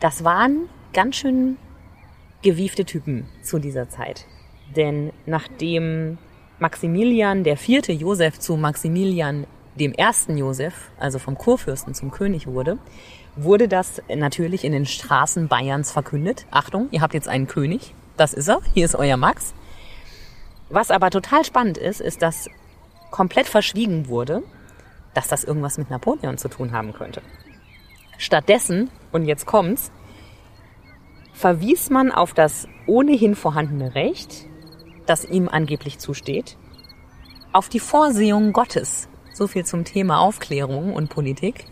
das 0.00 0.24
waren 0.24 0.68
ganz 0.92 1.16
schön 1.16 1.56
gewiefte 2.42 2.84
Typen 2.84 3.26
zu 3.42 3.58
dieser 3.58 3.88
Zeit. 3.88 4.26
Denn 4.76 5.12
nachdem 5.26 6.18
Maximilian 6.58 7.44
der 7.44 7.56
vierte 7.56 7.92
Josef 7.92 8.38
zu 8.38 8.56
Maximilian 8.56 9.46
dem 9.74 9.92
ersten 9.92 10.36
Josef, 10.36 10.90
also 10.98 11.18
vom 11.18 11.38
Kurfürsten 11.38 11.94
zum 11.94 12.10
König 12.10 12.46
wurde, 12.46 12.78
wurde 13.36 13.68
das 13.68 14.02
natürlich 14.14 14.64
in 14.64 14.72
den 14.72 14.86
Straßen 14.86 15.48
Bayerns 15.48 15.90
verkündet. 15.90 16.46
Achtung, 16.50 16.88
ihr 16.90 17.00
habt 17.00 17.14
jetzt 17.14 17.28
einen 17.28 17.46
König, 17.46 17.94
das 18.16 18.34
ist 18.34 18.48
er, 18.48 18.60
hier 18.74 18.84
ist 18.84 18.94
euer 18.94 19.16
Max. 19.16 19.54
Was 20.68 20.90
aber 20.90 21.10
total 21.10 21.44
spannend 21.44 21.78
ist, 21.78 22.00
ist, 22.00 22.22
dass 22.22 22.48
komplett 23.10 23.46
verschwiegen 23.46 24.08
wurde, 24.08 24.42
dass 25.14 25.28
das 25.28 25.44
irgendwas 25.44 25.78
mit 25.78 25.90
Napoleon 25.90 26.38
zu 26.38 26.48
tun 26.48 26.72
haben 26.72 26.92
könnte. 26.92 27.22
Stattdessen, 28.18 28.90
und 29.10 29.26
jetzt 29.26 29.46
kommt's, 29.46 29.90
verwies 31.42 31.90
man 31.90 32.12
auf 32.12 32.34
das 32.34 32.68
ohnehin 32.86 33.34
vorhandene 33.34 33.96
Recht 33.96 34.46
das 35.06 35.24
ihm 35.24 35.48
angeblich 35.48 35.98
zusteht, 35.98 36.56
auf 37.52 37.68
die 37.68 37.80
Vorsehung 37.80 38.52
Gottes. 38.52 39.08
So 39.34 39.48
viel 39.48 39.64
zum 39.64 39.84
Thema 39.84 40.20
Aufklärung 40.20 40.94
und 40.94 41.10
Politik. 41.10 41.64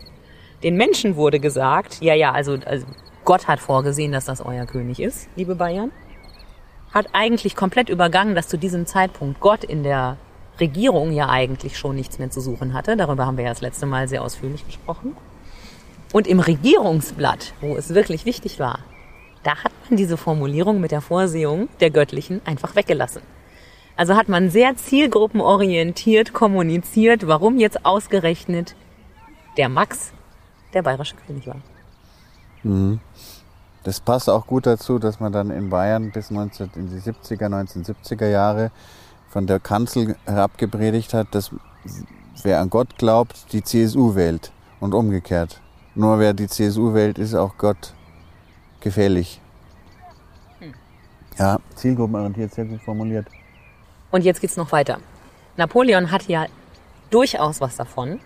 Den 0.61 0.75
Menschen 0.75 1.15
wurde 1.15 1.39
gesagt, 1.39 2.01
ja, 2.01 2.13
ja, 2.13 2.33
also, 2.33 2.57
also 2.65 2.85
Gott 3.23 3.47
hat 3.47 3.61
vorgesehen, 3.61 4.11
dass 4.11 4.25
das 4.25 4.41
euer 4.41 4.65
König 4.65 4.99
ist, 4.99 5.29
liebe 5.37 5.55
Bayern. 5.55 5.91
Hat 6.93 7.07
eigentlich 7.13 7.55
komplett 7.55 7.87
übergangen, 7.87 8.35
dass 8.35 8.49
zu 8.49 8.57
diesem 8.57 8.85
Zeitpunkt 8.85 9.39
Gott 9.39 9.63
in 9.63 9.83
der 9.83 10.17
Regierung 10.59 11.13
ja 11.13 11.29
eigentlich 11.29 11.77
schon 11.77 11.95
nichts 11.95 12.19
mehr 12.19 12.29
zu 12.29 12.41
suchen 12.41 12.73
hatte. 12.73 12.97
Darüber 12.97 13.25
haben 13.25 13.37
wir 13.37 13.45
ja 13.45 13.51
das 13.51 13.61
letzte 13.61 13.85
Mal 13.85 14.09
sehr 14.09 14.21
ausführlich 14.21 14.65
gesprochen. 14.65 15.15
Und 16.11 16.27
im 16.27 16.41
Regierungsblatt, 16.41 17.53
wo 17.61 17.77
es 17.77 17.93
wirklich 17.93 18.25
wichtig 18.25 18.59
war, 18.59 18.79
da 19.43 19.63
hat 19.63 19.71
man 19.89 19.97
diese 19.97 20.17
Formulierung 20.17 20.79
mit 20.79 20.91
der 20.91 21.01
Vorsehung 21.01 21.69
der 21.79 21.89
Göttlichen 21.89 22.41
einfach 22.45 22.75
weggelassen. 22.75 23.21
Also 23.95 24.15
hat 24.15 24.29
man 24.29 24.49
sehr 24.49 24.75
zielgruppenorientiert 24.75 26.33
kommuniziert, 26.33 27.27
warum 27.27 27.57
jetzt 27.57 27.85
ausgerechnet 27.85 28.75
der 29.57 29.69
Max 29.69 30.13
der 30.73 30.81
bayerische 30.81 31.15
König 31.27 31.47
war. 31.47 31.57
Mhm. 32.63 32.99
Das 33.83 33.99
passt 33.99 34.29
auch 34.29 34.45
gut 34.45 34.67
dazu, 34.67 34.99
dass 34.99 35.19
man 35.19 35.33
dann 35.33 35.49
in 35.49 35.69
Bayern 35.69 36.11
bis 36.11 36.29
19, 36.29 36.71
in 36.75 36.87
die 36.87 36.99
70er, 36.99 37.47
1970er 37.47 38.27
Jahre 38.27 38.71
von 39.29 39.47
der 39.47 39.59
Kanzel 39.59 40.15
herabgepredigt 40.25 41.13
hat, 41.13 41.27
dass 41.31 41.51
wer 42.43 42.59
an 42.59 42.69
Gott 42.69 42.97
glaubt, 42.97 43.51
die 43.53 43.63
CSU 43.63 44.13
wählt 44.15 44.51
und 44.79 44.93
umgekehrt. 44.93 45.61
Nur 45.95 46.19
wer 46.19 46.33
die 46.33 46.47
CSU 46.47 46.93
wählt, 46.93 47.17
ist 47.17 47.33
auch 47.33 47.57
Gott 47.57 47.93
gefährlich. 48.81 49.39
Hm. 50.59 50.73
Ja, 51.37 51.59
zielgruppenorientiert, 51.75 52.53
sehr 52.53 52.65
gut 52.65 52.81
formuliert. 52.81 53.27
Und 54.11 54.23
jetzt 54.23 54.41
geht's 54.41 54.57
noch 54.57 54.71
weiter. 54.71 54.99
Napoleon 55.57 56.11
hatte 56.11 56.31
ja 56.31 56.45
durchaus 57.09 57.61
was 57.61 57.77
davon, 57.77 58.19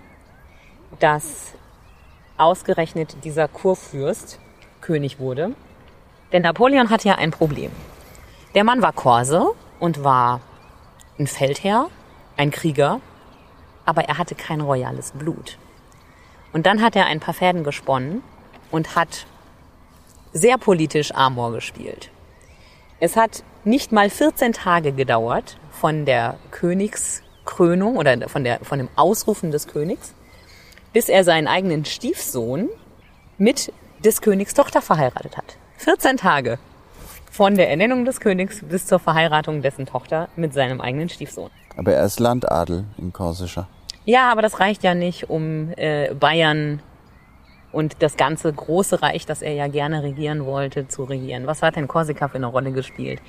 dass 0.99 1.53
ausgerechnet 2.37 3.17
dieser 3.23 3.47
Kurfürst 3.47 4.39
König 4.81 5.19
wurde. 5.19 5.55
Denn 6.31 6.43
Napoleon 6.43 6.89
hatte 6.89 7.07
ja 7.07 7.15
ein 7.15 7.31
Problem. 7.31 7.71
Der 8.53 8.63
Mann 8.63 8.81
war 8.81 8.93
Korse 8.93 9.51
und 9.79 10.03
war 10.03 10.41
ein 11.17 11.27
Feldherr, 11.27 11.89
ein 12.37 12.51
Krieger, 12.51 12.99
aber 13.85 14.05
er 14.05 14.17
hatte 14.17 14.35
kein 14.35 14.61
royales 14.61 15.11
Blut. 15.11 15.57
Und 16.53 16.65
dann 16.65 16.81
hat 16.81 16.95
er 16.95 17.05
ein 17.05 17.19
paar 17.19 17.33
Fäden 17.33 17.63
gesponnen 17.63 18.23
und 18.71 18.95
hat 18.95 19.25
sehr 20.35 20.57
politisch 20.57 21.13
Amor 21.15 21.53
gespielt. 21.53 22.09
Es 22.99 23.15
hat 23.15 23.43
nicht 23.63 23.91
mal 23.91 24.09
14 24.09 24.51
Tage 24.51 24.91
gedauert 24.91 25.57
von 25.71 26.05
der 26.05 26.35
Königskrönung 26.51 27.95
oder 27.95 28.27
von, 28.27 28.43
der, 28.43 28.59
von 28.59 28.77
dem 28.77 28.89
Ausrufen 28.97 29.51
des 29.51 29.67
Königs, 29.67 30.13
bis 30.91 31.07
er 31.07 31.23
seinen 31.23 31.47
eigenen 31.47 31.85
Stiefsohn 31.85 32.69
mit 33.37 33.71
des 34.03 34.21
Königs 34.21 34.53
Tochter 34.53 34.81
verheiratet 34.81 35.37
hat. 35.37 35.57
14 35.77 36.17
Tage 36.17 36.59
von 37.31 37.55
der 37.55 37.69
Ernennung 37.69 38.03
des 38.03 38.19
Königs 38.19 38.59
bis 38.61 38.85
zur 38.87 38.99
Verheiratung 38.99 39.61
dessen 39.61 39.85
Tochter 39.85 40.27
mit 40.35 40.53
seinem 40.53 40.81
eigenen 40.81 41.07
Stiefsohn. 41.07 41.49
Aber 41.77 41.93
er 41.93 42.05
ist 42.05 42.19
Landadel 42.19 42.83
in 42.97 43.13
Korsischer. 43.13 43.67
Ja, 44.03 44.31
aber 44.31 44.41
das 44.41 44.59
reicht 44.59 44.83
ja 44.83 44.93
nicht, 44.93 45.29
um 45.29 45.71
äh, 45.77 46.13
Bayern 46.13 46.81
und 47.75 48.01
das 48.01 48.15
ganze 48.15 48.51
große 48.51 49.01
Reich, 49.01 49.25
das 49.25 49.41
er 49.41 49.53
ja 49.53 49.67
gerne 49.67 50.01
regieren 50.01 50.45
wollte, 50.45 50.87
zu 50.87 51.03
regieren. 51.03 51.45
Was 51.45 51.61
hat 51.61 51.75
denn 51.75 51.87
Korsika 51.87 52.29
für 52.29 52.35
eine 52.35 52.47
Rolle 52.47 52.71
gespielt? 52.71 53.21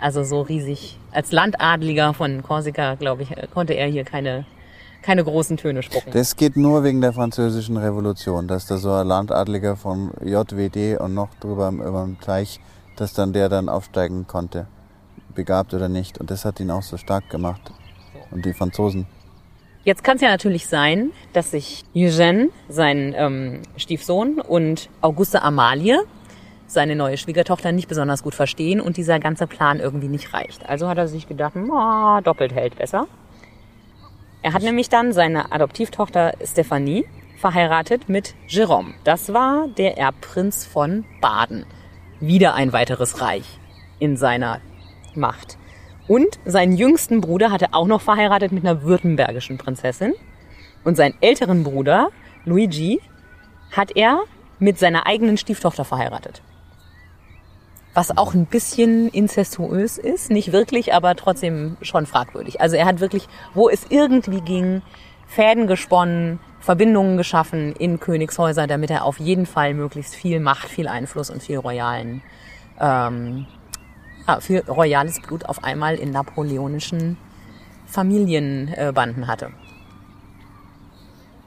Also 0.00 0.22
so 0.22 0.42
riesig. 0.42 0.98
Als 1.10 1.32
Landadliger 1.32 2.14
von 2.14 2.42
Korsika, 2.42 2.94
glaube 2.94 3.24
ich, 3.24 3.30
konnte 3.52 3.74
er 3.74 3.88
hier 3.88 4.04
keine 4.04 4.46
keine 5.02 5.22
großen 5.22 5.56
Töne 5.56 5.82
spucken. 5.82 6.10
Das 6.12 6.36
geht 6.36 6.56
nur 6.56 6.82
wegen 6.82 7.00
der 7.00 7.12
französischen 7.12 7.76
Revolution, 7.76 8.48
dass 8.48 8.66
da 8.66 8.78
so 8.78 8.92
ein 8.92 9.06
Landadliger 9.06 9.76
von 9.76 10.10
JWD 10.24 11.00
und 11.00 11.14
noch 11.14 11.32
drüber 11.40 11.70
über 11.70 12.02
dem 12.04 12.20
Teich, 12.20 12.60
dass 12.96 13.12
dann 13.12 13.32
der 13.32 13.48
dann 13.48 13.68
aufsteigen 13.68 14.26
konnte, 14.26 14.66
begabt 15.34 15.72
oder 15.72 15.88
nicht. 15.88 16.18
Und 16.18 16.30
das 16.30 16.44
hat 16.44 16.58
ihn 16.60 16.70
auch 16.70 16.82
so 16.82 16.96
stark 16.96 17.30
gemacht. 17.30 17.72
Und 18.30 18.44
die 18.44 18.52
Franzosen. 18.52 19.06
Jetzt 19.88 20.04
kann 20.04 20.16
es 20.16 20.20
ja 20.20 20.28
natürlich 20.28 20.66
sein, 20.66 21.12
dass 21.32 21.52
sich 21.52 21.82
Eugène, 21.94 22.50
sein 22.68 23.14
ähm, 23.16 23.62
Stiefsohn, 23.78 24.38
und 24.38 24.90
Auguste 25.00 25.40
Amalie, 25.40 26.00
seine 26.66 26.94
neue 26.94 27.16
Schwiegertochter, 27.16 27.72
nicht 27.72 27.88
besonders 27.88 28.22
gut 28.22 28.34
verstehen 28.34 28.82
und 28.82 28.98
dieser 28.98 29.18
ganze 29.18 29.46
Plan 29.46 29.80
irgendwie 29.80 30.08
nicht 30.08 30.34
reicht. 30.34 30.68
Also 30.68 30.90
hat 30.90 30.98
er 30.98 31.08
sich 31.08 31.26
gedacht, 31.26 31.54
oh, 31.56 32.20
doppelt 32.22 32.52
hält 32.52 32.76
besser. 32.76 33.06
Er 34.42 34.52
hat 34.52 34.62
nämlich 34.62 34.90
dann 34.90 35.14
seine 35.14 35.52
Adoptivtochter 35.52 36.34
Stephanie 36.44 37.06
verheiratet 37.38 38.10
mit 38.10 38.34
Jérôme. 38.46 38.92
Das 39.04 39.32
war 39.32 39.68
der 39.68 39.96
Erbprinz 39.96 40.66
von 40.66 41.06
Baden. 41.22 41.64
Wieder 42.20 42.54
ein 42.54 42.74
weiteres 42.74 43.22
Reich 43.22 43.58
in 44.00 44.18
seiner 44.18 44.60
Macht. 45.14 45.56
Und 46.08 46.38
seinen 46.44 46.76
jüngsten 46.76 47.20
Bruder 47.20 47.52
hatte 47.52 47.68
auch 47.72 47.86
noch 47.86 48.00
verheiratet 48.00 48.50
mit 48.50 48.64
einer 48.64 48.82
württembergischen 48.82 49.58
Prinzessin. 49.58 50.14
Und 50.84 50.96
seinen 50.96 51.14
älteren 51.20 51.62
Bruder, 51.62 52.08
Luigi, 52.44 53.00
hat 53.70 53.94
er 53.94 54.22
mit 54.58 54.78
seiner 54.78 55.06
eigenen 55.06 55.36
Stieftochter 55.36 55.84
verheiratet 55.84 56.42
was 57.98 58.16
auch 58.16 58.32
ein 58.32 58.46
bisschen 58.46 59.08
incestuös 59.08 59.98
ist, 59.98 60.30
nicht 60.30 60.52
wirklich, 60.52 60.94
aber 60.94 61.16
trotzdem 61.16 61.76
schon 61.82 62.06
fragwürdig. 62.06 62.60
Also 62.60 62.76
er 62.76 62.86
hat 62.86 63.00
wirklich, 63.00 63.26
wo 63.54 63.68
es 63.68 63.86
irgendwie 63.88 64.40
ging, 64.40 64.82
Fäden 65.26 65.66
gesponnen, 65.66 66.38
Verbindungen 66.60 67.16
geschaffen 67.16 67.74
in 67.74 67.98
Königshäuser, 67.98 68.68
damit 68.68 68.90
er 68.90 69.04
auf 69.04 69.18
jeden 69.18 69.46
Fall 69.46 69.74
möglichst 69.74 70.14
viel 70.14 70.38
Macht, 70.38 70.68
viel 70.68 70.86
Einfluss 70.86 71.28
und 71.28 71.42
viel 71.42 71.58
royalen, 71.58 72.22
ähm, 72.80 73.46
ja, 74.28 74.40
viel 74.40 74.60
royales 74.68 75.20
Blut 75.20 75.46
auf 75.46 75.64
einmal 75.64 75.96
in 75.96 76.10
napoleonischen 76.10 77.16
Familienbanden 77.86 79.26
hatte. 79.26 79.50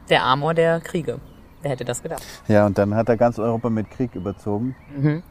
Der 0.09 0.25
Amor 0.25 0.53
der 0.53 0.81
Kriege. 0.81 1.19
Wer 1.61 1.71
hätte 1.71 1.85
das 1.85 2.01
gedacht? 2.01 2.23
Ja, 2.47 2.65
und 2.65 2.77
dann 2.77 2.95
hat 2.95 3.07
er 3.07 3.17
ganz 3.17 3.37
Europa 3.37 3.69
mit 3.69 3.91
Krieg 3.91 4.15
überzogen. 4.15 4.75
Mhm. 4.97 5.21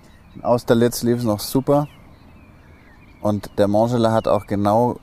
Austerlitz 0.43 1.03
lief 1.03 1.19
es 1.19 1.25
noch 1.25 1.41
super. 1.41 1.89
Und 3.21 3.51
der 3.59 3.67
Mangela 3.67 4.13
hat 4.13 4.29
auch 4.29 4.47
genau 4.47 5.01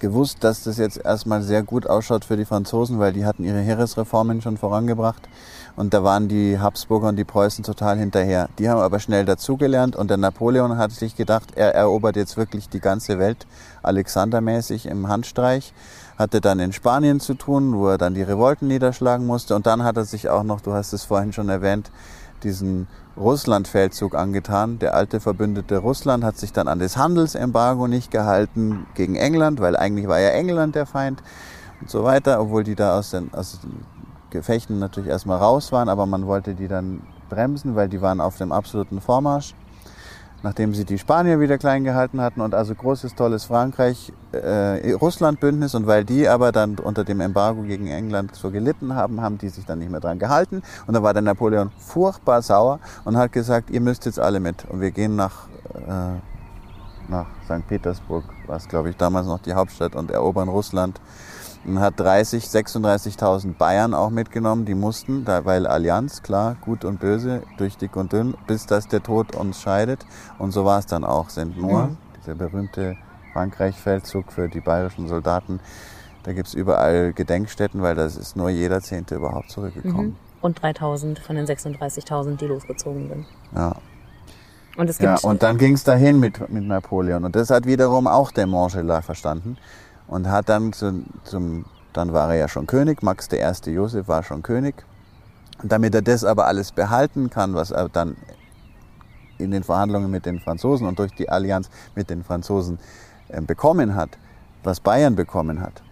gewusst, 0.00 0.42
dass 0.42 0.64
das 0.64 0.76
jetzt 0.76 0.98
erstmal 0.98 1.40
sehr 1.42 1.62
gut 1.62 1.86
ausschaut 1.86 2.24
für 2.24 2.36
die 2.36 2.44
Franzosen, 2.44 2.98
weil 2.98 3.12
die 3.12 3.24
hatten 3.24 3.44
ihre 3.44 3.60
Heeresreformen 3.60 4.42
schon 4.42 4.58
vorangebracht. 4.58 5.28
Und 5.76 5.92
da 5.92 6.04
waren 6.04 6.28
die 6.28 6.58
Habsburger 6.60 7.08
und 7.08 7.16
die 7.16 7.24
Preußen 7.24 7.64
total 7.64 7.98
hinterher. 7.98 8.48
Die 8.58 8.68
haben 8.68 8.80
aber 8.80 9.00
schnell 9.00 9.24
dazugelernt 9.24 9.96
und 9.96 10.08
der 10.08 10.16
Napoleon 10.16 10.78
hat 10.78 10.92
sich 10.92 11.16
gedacht, 11.16 11.52
er 11.56 11.74
erobert 11.74 12.14
jetzt 12.14 12.36
wirklich 12.36 12.68
die 12.68 12.78
ganze 12.78 13.18
Welt, 13.18 13.46
Alexandermäßig 13.82 14.86
im 14.86 15.08
Handstreich. 15.08 15.74
Hatte 16.16 16.40
dann 16.40 16.60
in 16.60 16.72
Spanien 16.72 17.18
zu 17.18 17.34
tun, 17.34 17.74
wo 17.74 17.88
er 17.88 17.98
dann 17.98 18.14
die 18.14 18.22
Revolten 18.22 18.68
niederschlagen 18.68 19.26
musste. 19.26 19.56
Und 19.56 19.66
dann 19.66 19.82
hat 19.82 19.96
er 19.96 20.04
sich 20.04 20.28
auch 20.28 20.44
noch, 20.44 20.60
du 20.60 20.72
hast 20.72 20.92
es 20.92 21.02
vorhin 21.02 21.32
schon 21.32 21.48
erwähnt, 21.48 21.90
diesen 22.44 22.86
Russlandfeldzug 23.16 24.14
angetan. 24.14 24.78
Der 24.78 24.94
alte 24.94 25.18
Verbündete 25.18 25.78
Russland 25.78 26.22
hat 26.22 26.36
sich 26.36 26.52
dann 26.52 26.68
an 26.68 26.78
das 26.78 26.96
Handelsembargo 26.96 27.88
nicht 27.88 28.12
gehalten 28.12 28.86
gegen 28.94 29.16
England, 29.16 29.60
weil 29.60 29.76
eigentlich 29.76 30.06
war 30.06 30.20
ja 30.20 30.28
England 30.28 30.76
der 30.76 30.86
Feind 30.86 31.20
und 31.80 31.90
so 31.90 32.04
weiter, 32.04 32.40
obwohl 32.40 32.62
die 32.62 32.76
da 32.76 32.96
aus 32.96 33.10
den, 33.10 33.34
aus 33.34 33.58
den 33.60 33.84
Gefechten 34.34 34.80
natürlich 34.80 35.08
erstmal 35.08 35.38
raus 35.38 35.70
waren, 35.70 35.88
aber 35.88 36.06
man 36.06 36.26
wollte 36.26 36.54
die 36.54 36.66
dann 36.66 37.02
bremsen, 37.30 37.76
weil 37.76 37.88
die 37.88 38.02
waren 38.02 38.20
auf 38.20 38.36
dem 38.36 38.50
absoluten 38.50 39.00
Vormarsch. 39.00 39.54
Nachdem 40.42 40.74
sie 40.74 40.84
die 40.84 40.98
Spanier 40.98 41.40
wieder 41.40 41.56
klein 41.56 41.84
gehalten 41.84 42.20
hatten 42.20 42.42
und 42.42 42.54
also 42.54 42.74
großes, 42.74 43.14
tolles 43.14 43.44
Frankreich, 43.44 44.12
äh, 44.32 44.92
Russland-Bündnis 44.92 45.74
und 45.74 45.86
weil 45.86 46.04
die 46.04 46.28
aber 46.28 46.52
dann 46.52 46.78
unter 46.78 47.02
dem 47.04 47.20
Embargo 47.20 47.62
gegen 47.62 47.86
England 47.86 48.34
so 48.34 48.50
gelitten 48.50 48.94
haben, 48.94 49.22
haben 49.22 49.38
die 49.38 49.48
sich 49.48 49.64
dann 49.64 49.78
nicht 49.78 49.90
mehr 49.90 50.00
dran 50.00 50.18
gehalten. 50.18 50.62
Und 50.86 50.94
da 50.94 51.02
war 51.02 51.14
der 51.14 51.22
Napoleon 51.22 51.70
furchtbar 51.78 52.42
sauer 52.42 52.80
und 53.04 53.16
hat 53.16 53.32
gesagt, 53.32 53.70
ihr 53.70 53.80
müsst 53.80 54.04
jetzt 54.04 54.20
alle 54.20 54.40
mit. 54.40 54.66
Und 54.68 54.82
wir 54.82 54.90
gehen 54.90 55.16
nach, 55.16 55.46
äh, 55.76 56.18
nach 57.08 57.26
St. 57.44 57.66
Petersburg, 57.66 58.24
was 58.46 58.68
glaube 58.68 58.90
ich 58.90 58.96
damals 58.96 59.26
noch 59.26 59.40
die 59.40 59.54
Hauptstadt 59.54 59.94
und 59.94 60.10
erobern 60.10 60.48
Russland 60.48 61.00
und 61.66 61.80
hat 61.80 61.98
30, 61.98 62.44
36.000 62.44 63.54
Bayern 63.54 63.94
auch 63.94 64.10
mitgenommen, 64.10 64.64
die 64.64 64.74
mussten, 64.74 65.26
weil 65.26 65.66
Allianz, 65.66 66.22
klar, 66.22 66.56
gut 66.60 66.84
und 66.84 67.00
böse, 67.00 67.42
durch 67.56 67.76
dick 67.76 67.96
und 67.96 68.12
dünn, 68.12 68.34
bis 68.46 68.66
dass 68.66 68.88
der 68.88 69.02
Tod 69.02 69.34
uns 69.34 69.60
scheidet. 69.60 70.04
Und 70.38 70.52
so 70.52 70.64
war 70.64 70.78
es 70.78 70.86
dann 70.86 71.04
auch, 71.04 71.30
sind 71.30 71.56
nur 71.56 71.86
mhm. 71.86 71.96
dieser 72.18 72.34
berühmte 72.34 72.96
Frankreich-Feldzug 73.32 74.32
für 74.32 74.48
die 74.48 74.60
bayerischen 74.60 75.08
Soldaten. 75.08 75.60
Da 76.22 76.32
gibt's 76.32 76.54
überall 76.54 77.12
Gedenkstätten, 77.12 77.82
weil 77.82 77.94
das 77.94 78.16
ist 78.16 78.36
nur 78.36 78.50
jeder 78.50 78.80
Zehnte 78.80 79.16
überhaupt 79.16 79.50
zurückgekommen. 79.50 80.08
Mhm. 80.08 80.16
Und 80.40 80.62
3000 80.62 81.18
von 81.18 81.36
den 81.36 81.46
36.000, 81.46 82.36
die 82.36 82.46
losgezogen 82.46 83.08
sind. 83.08 83.26
Ja. 83.54 83.76
Und, 84.76 84.90
es 84.90 84.98
gibt 84.98 85.22
ja, 85.22 85.28
und 85.28 85.42
dann 85.42 85.56
ging's 85.56 85.84
dahin 85.84 86.18
mit, 86.18 86.50
mit 86.50 86.64
Napoleon. 86.64 87.24
Und 87.24 87.36
das 87.36 87.50
hat 87.50 87.64
wiederum 87.64 88.06
auch 88.06 88.32
der 88.32 88.46
Montgelat 88.46 89.04
verstanden 89.04 89.56
und 90.06 90.30
hat 90.30 90.48
dann 90.48 90.72
zu, 90.72 91.04
zum, 91.24 91.64
dann 91.92 92.12
war 92.12 92.30
er 92.30 92.36
ja 92.40 92.48
schon 92.48 92.66
König, 92.66 93.02
Max 93.02 93.28
I. 93.32 93.70
Josef 93.70 94.08
war 94.08 94.22
schon 94.22 94.42
König. 94.42 94.74
Und 95.62 95.72
damit 95.72 95.94
er 95.94 96.02
das 96.02 96.24
aber 96.24 96.46
alles 96.46 96.72
behalten 96.72 97.30
kann, 97.30 97.54
was 97.54 97.70
er 97.70 97.88
dann 97.88 98.16
in 99.38 99.50
den 99.50 99.64
Verhandlungen 99.64 100.10
mit 100.10 100.26
den 100.26 100.40
Franzosen 100.40 100.86
und 100.86 100.98
durch 100.98 101.12
die 101.14 101.28
Allianz 101.28 101.70
mit 101.94 102.10
den 102.10 102.24
Franzosen 102.24 102.78
äh, 103.28 103.40
bekommen 103.40 103.94
hat, 103.94 104.10
was 104.62 104.80
Bayern 104.80 105.14
bekommen 105.14 105.60
hat, 105.60 105.82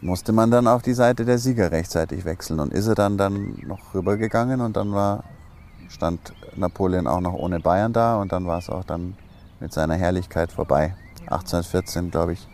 musste 0.00 0.32
man 0.32 0.50
dann 0.50 0.66
auf 0.66 0.82
die 0.82 0.94
Seite 0.94 1.24
der 1.24 1.38
Sieger 1.38 1.72
rechtzeitig 1.72 2.24
wechseln. 2.24 2.60
Und 2.60 2.72
ist 2.72 2.86
er 2.86 2.94
dann, 2.94 3.18
dann 3.18 3.58
noch 3.66 3.94
rübergegangen 3.94 4.60
und 4.60 4.76
dann 4.76 4.92
war, 4.92 5.24
stand 5.88 6.32
Napoleon 6.56 7.06
auch 7.06 7.20
noch 7.20 7.34
ohne 7.34 7.60
Bayern 7.60 7.92
da 7.92 8.20
und 8.20 8.32
dann 8.32 8.46
war 8.46 8.58
es 8.58 8.70
auch 8.70 8.84
dann 8.84 9.16
mit 9.60 9.72
seiner 9.72 9.94
Herrlichkeit 9.94 10.52
vorbei. 10.52 10.94
1814, 11.22 12.10
glaube 12.10 12.34
ich, 12.34 12.48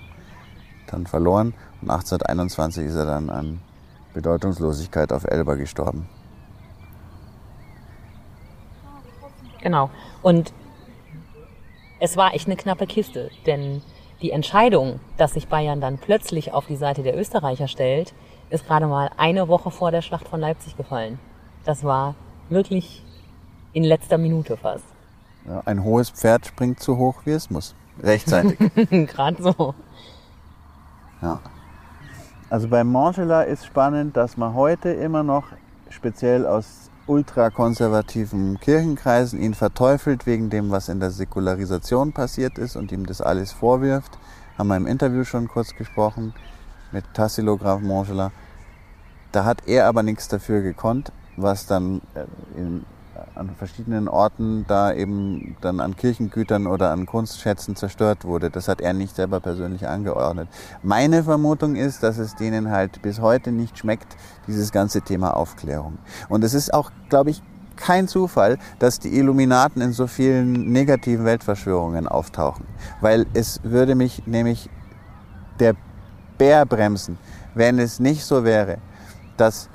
dann 0.87 1.07
verloren 1.07 1.55
und 1.83 1.91
1821 1.91 2.87
ist 2.87 2.95
er 2.95 3.07
dann 3.07 3.31
an 3.31 3.61
Bedeutungslosigkeit 4.13 5.13
auf 5.13 5.25
Elba 5.25 5.55
gestorben. 5.55 6.09
Genau. 9.61 9.91
Und 10.23 10.53
es 12.01 12.17
war 12.17 12.35
echt 12.35 12.47
eine 12.47 12.57
knappe 12.57 12.87
Kiste, 12.87 13.31
denn 13.47 13.83
die 14.21 14.31
Entscheidung, 14.31 15.01
dass 15.17 15.33
sich 15.35 15.49
Bayern 15.49 15.81
dann 15.81 15.99
plötzlich 15.99 16.53
auf 16.53 16.67
die 16.67 16.77
Seite 16.77 17.03
der 17.03 17.19
Österreicher 17.19 17.69
stellt, 17.69 18.15
ist 18.51 18.67
gerade 18.67 18.87
mal 18.87 19.11
eine 19.17 19.49
Woche 19.49 19.71
vor 19.71 19.91
der 19.91 20.03
Schlacht 20.03 20.29
von 20.29 20.41
Leipzig 20.41 20.77
gefallen. 20.77 21.19
Das 21.65 21.83
war 21.83 22.15
wirklich 22.49 23.03
in 23.73 23.85
letzter 23.85 24.19
Minute 24.19 24.57
fast. 24.57 24.85
Ja, 25.47 25.63
ein 25.65 25.83
hohes 25.83 26.11
Pferd 26.11 26.47
springt 26.47 26.81
so 26.81 26.97
hoch, 26.97 27.23
wie 27.25 27.33
es 27.33 27.51
muss. 27.51 27.75
Rechtzeitig. 28.03 28.59
gerade 28.91 29.43
so. 29.43 29.75
Ja. 31.25 31.41
Also 32.51 32.69
bei 32.69 32.85
Mangela 32.85 33.43
ist 33.43 33.65
spannend, 33.65 34.17
dass 34.17 34.37
man 34.37 34.55
heute 34.55 34.91
immer 34.91 35.23
noch 35.23 35.47
speziell 35.89 36.47
aus 36.47 36.91
ultrakonservativen 37.07 38.61
Kirchenkreisen 38.61 39.41
ihn 39.41 39.55
verteufelt 39.55 40.27
wegen 40.27 40.51
dem, 40.51 40.71
was 40.71 40.89
in 40.89 41.01
der 41.01 41.11
Säkularisation 41.11 42.13
passiert 42.13 42.59
ist 42.59 42.77
und 42.77 42.93
ihm 42.93 43.07
das 43.07 43.21
alles 43.21 43.53
vorwirft. 43.53 44.19
Haben 44.59 44.69
wir 44.69 44.77
im 44.77 44.87
Interview 44.87 45.25
schon 45.25 45.49
kurz 45.49 45.75
gesprochen 45.75 46.35
mit 46.93 47.05
Tassilo 47.15 47.57
Graf 47.57 47.81
Mangela. 47.81 48.31
Da 49.33 49.45
hat 49.45 49.67
er 49.67 49.87
aber 49.87 50.03
nichts 50.03 50.29
dafür 50.29 50.61
gekonnt, 50.61 51.11
was 51.37 51.67
dann 51.67 52.03
äh, 52.15 52.27
in 52.57 52.85
an 53.35 53.51
verschiedenen 53.57 54.09
Orten 54.09 54.65
da 54.69 54.93
eben 54.93 55.57
dann 55.61 55.81
an 55.81 55.97
Kirchengütern 55.97 56.67
oder 56.67 56.93
an 56.93 57.07
Kunstschätzen 57.07 57.75
zerstört 57.75 58.25
wurde. 58.25 58.51
Das 58.51 58.69
hat 58.69 58.81
er 58.81 58.93
nicht 58.93 59.17
selber 59.17 59.41
persönlich 59.41 59.89
angeordnet. 59.89 60.49
Meine 60.83 61.25
Vermutung 61.25 61.75
ist, 61.75 62.03
dass 62.03 62.19
es 62.19 62.37
denen 62.37 62.71
halt 62.71 63.03
bis 63.03 63.21
heute 63.21 63.51
nicht 63.51 63.79
schmeckt, 63.79 64.17
dieses 64.47 64.71
ganze 64.71 65.03
Thema 65.03 65.37
Aufklärung. 65.37 65.99
Und 66.29 66.45
es 66.45 66.55
ist 66.55 66.73
auch, 66.73 66.91
glaube 67.09 67.31
ich, 67.31 67.43
kein 67.77 68.07
Zufall, 68.07 68.59
dass 68.79 69.01
die 69.01 69.17
Illuminaten 69.19 69.83
in 69.83 69.93
so 69.93 70.07
vielen 70.07 70.71
negativen 70.71 71.25
Weltverschwörungen 71.25 72.07
auftauchen. 72.07 72.67
Weil 73.01 73.27
es 73.35 73.61
würde 73.65 73.97
mich 73.97 74.27
nämlich 74.27 74.71
der 75.59 75.75
Bär 76.39 76.67
bremsen, 76.67 77.19
wenn 77.55 77.79
es 77.79 77.99
nicht 77.99 78.25
so 78.25 78.45
wäre, 78.45 78.79
dass 79.37 79.69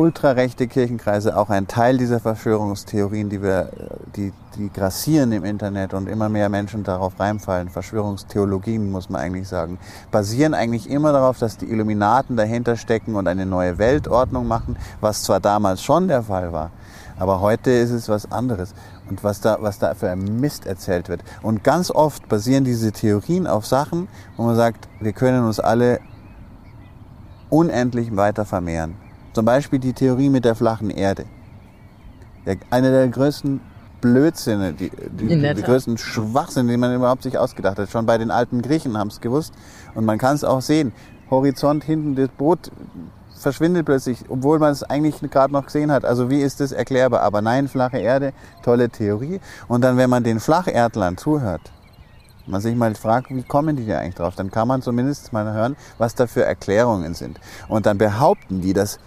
ultrarechte 0.00 0.66
Kirchenkreise 0.66 1.36
auch 1.36 1.50
ein 1.50 1.66
Teil 1.66 1.98
dieser 1.98 2.20
Verschwörungstheorien, 2.20 3.28
die 3.28 3.42
wir, 3.42 3.68
die, 4.16 4.32
die 4.56 4.72
grassieren 4.72 5.30
im 5.32 5.44
Internet 5.44 5.92
und 5.92 6.08
immer 6.08 6.30
mehr 6.30 6.48
Menschen 6.48 6.84
darauf 6.84 7.20
reinfallen, 7.20 7.68
Verschwörungstheologien 7.68 8.90
muss 8.90 9.10
man 9.10 9.20
eigentlich 9.20 9.46
sagen, 9.46 9.78
basieren 10.10 10.54
eigentlich 10.54 10.88
immer 10.88 11.12
darauf, 11.12 11.38
dass 11.38 11.58
die 11.58 11.66
Illuminaten 11.66 12.38
dahinter 12.38 12.78
stecken 12.78 13.14
und 13.14 13.28
eine 13.28 13.44
neue 13.44 13.76
Weltordnung 13.76 14.48
machen, 14.48 14.76
was 15.02 15.22
zwar 15.22 15.38
damals 15.38 15.82
schon 15.82 16.08
der 16.08 16.22
Fall 16.22 16.50
war, 16.50 16.70
aber 17.18 17.42
heute 17.42 17.70
ist 17.70 17.90
es 17.90 18.08
was 18.08 18.32
anderes. 18.32 18.74
Und 19.10 19.24
was 19.24 19.40
da, 19.40 19.58
was 19.60 19.80
da 19.80 19.94
für 19.94 20.08
ein 20.08 20.38
Mist 20.38 20.66
erzählt 20.66 21.08
wird. 21.08 21.24
Und 21.42 21.64
ganz 21.64 21.90
oft 21.90 22.28
basieren 22.28 22.62
diese 22.62 22.92
Theorien 22.92 23.48
auf 23.48 23.66
Sachen, 23.66 24.06
wo 24.36 24.44
man 24.44 24.54
sagt, 24.54 24.86
wir 25.00 25.12
können 25.12 25.44
uns 25.44 25.58
alle 25.58 25.98
unendlich 27.50 28.14
weiter 28.14 28.44
vermehren. 28.44 29.09
Zum 29.32 29.44
Beispiel 29.44 29.78
die 29.78 29.92
Theorie 29.92 30.28
mit 30.28 30.44
der 30.44 30.54
flachen 30.54 30.90
Erde. 30.90 31.24
Der, 32.46 32.56
eine 32.70 32.90
der 32.90 33.08
größten 33.08 33.60
Blödsinne, 34.00 34.72
die, 34.72 34.90
die, 34.90 35.28
die 35.28 35.62
größten 35.62 35.98
Schwachsinne, 35.98 36.70
die 36.70 36.76
man 36.76 36.94
überhaupt 36.94 37.22
sich 37.22 37.38
ausgedacht 37.38 37.78
hat. 37.78 37.90
Schon 37.90 38.06
bei 38.06 38.18
den 38.18 38.30
alten 38.30 38.62
Griechen 38.62 38.96
haben 38.96 39.08
es 39.08 39.20
gewusst. 39.20 39.52
Und 39.94 40.04
man 40.04 40.18
kann 40.18 40.34
es 40.34 40.44
auch 40.44 40.62
sehen. 40.62 40.92
Horizont 41.30 41.84
hinten, 41.84 42.16
das 42.16 42.28
Boot 42.30 42.72
verschwindet 43.38 43.86
plötzlich, 43.86 44.24
obwohl 44.28 44.58
man 44.58 44.72
es 44.72 44.82
eigentlich 44.82 45.20
gerade 45.30 45.52
noch 45.52 45.66
gesehen 45.66 45.92
hat. 45.92 46.04
Also 46.04 46.30
wie 46.30 46.40
ist 46.40 46.60
das 46.60 46.72
erklärbar? 46.72 47.22
Aber 47.22 47.40
nein, 47.40 47.68
flache 47.68 47.98
Erde, 47.98 48.32
tolle 48.62 48.90
Theorie. 48.90 49.40
Und 49.68 49.82
dann, 49.82 49.96
wenn 49.96 50.10
man 50.10 50.24
den 50.24 50.40
Flacherdlern 50.40 51.16
zuhört, 51.16 51.72
man 52.46 52.60
sich 52.60 52.74
mal 52.74 52.94
fragt, 52.94 53.30
wie 53.30 53.42
kommen 53.42 53.76
die 53.76 53.86
da 53.86 53.98
eigentlich 53.98 54.16
drauf, 54.16 54.34
dann 54.34 54.50
kann 54.50 54.68
man 54.68 54.82
zumindest 54.82 55.32
mal 55.32 55.52
hören, 55.52 55.76
was 55.98 56.14
da 56.14 56.26
für 56.26 56.44
Erklärungen 56.44 57.14
sind. 57.14 57.40
Und 57.68 57.86
dann 57.86 57.98
behaupten 57.98 58.60
die, 58.60 58.72
dass 58.72 58.98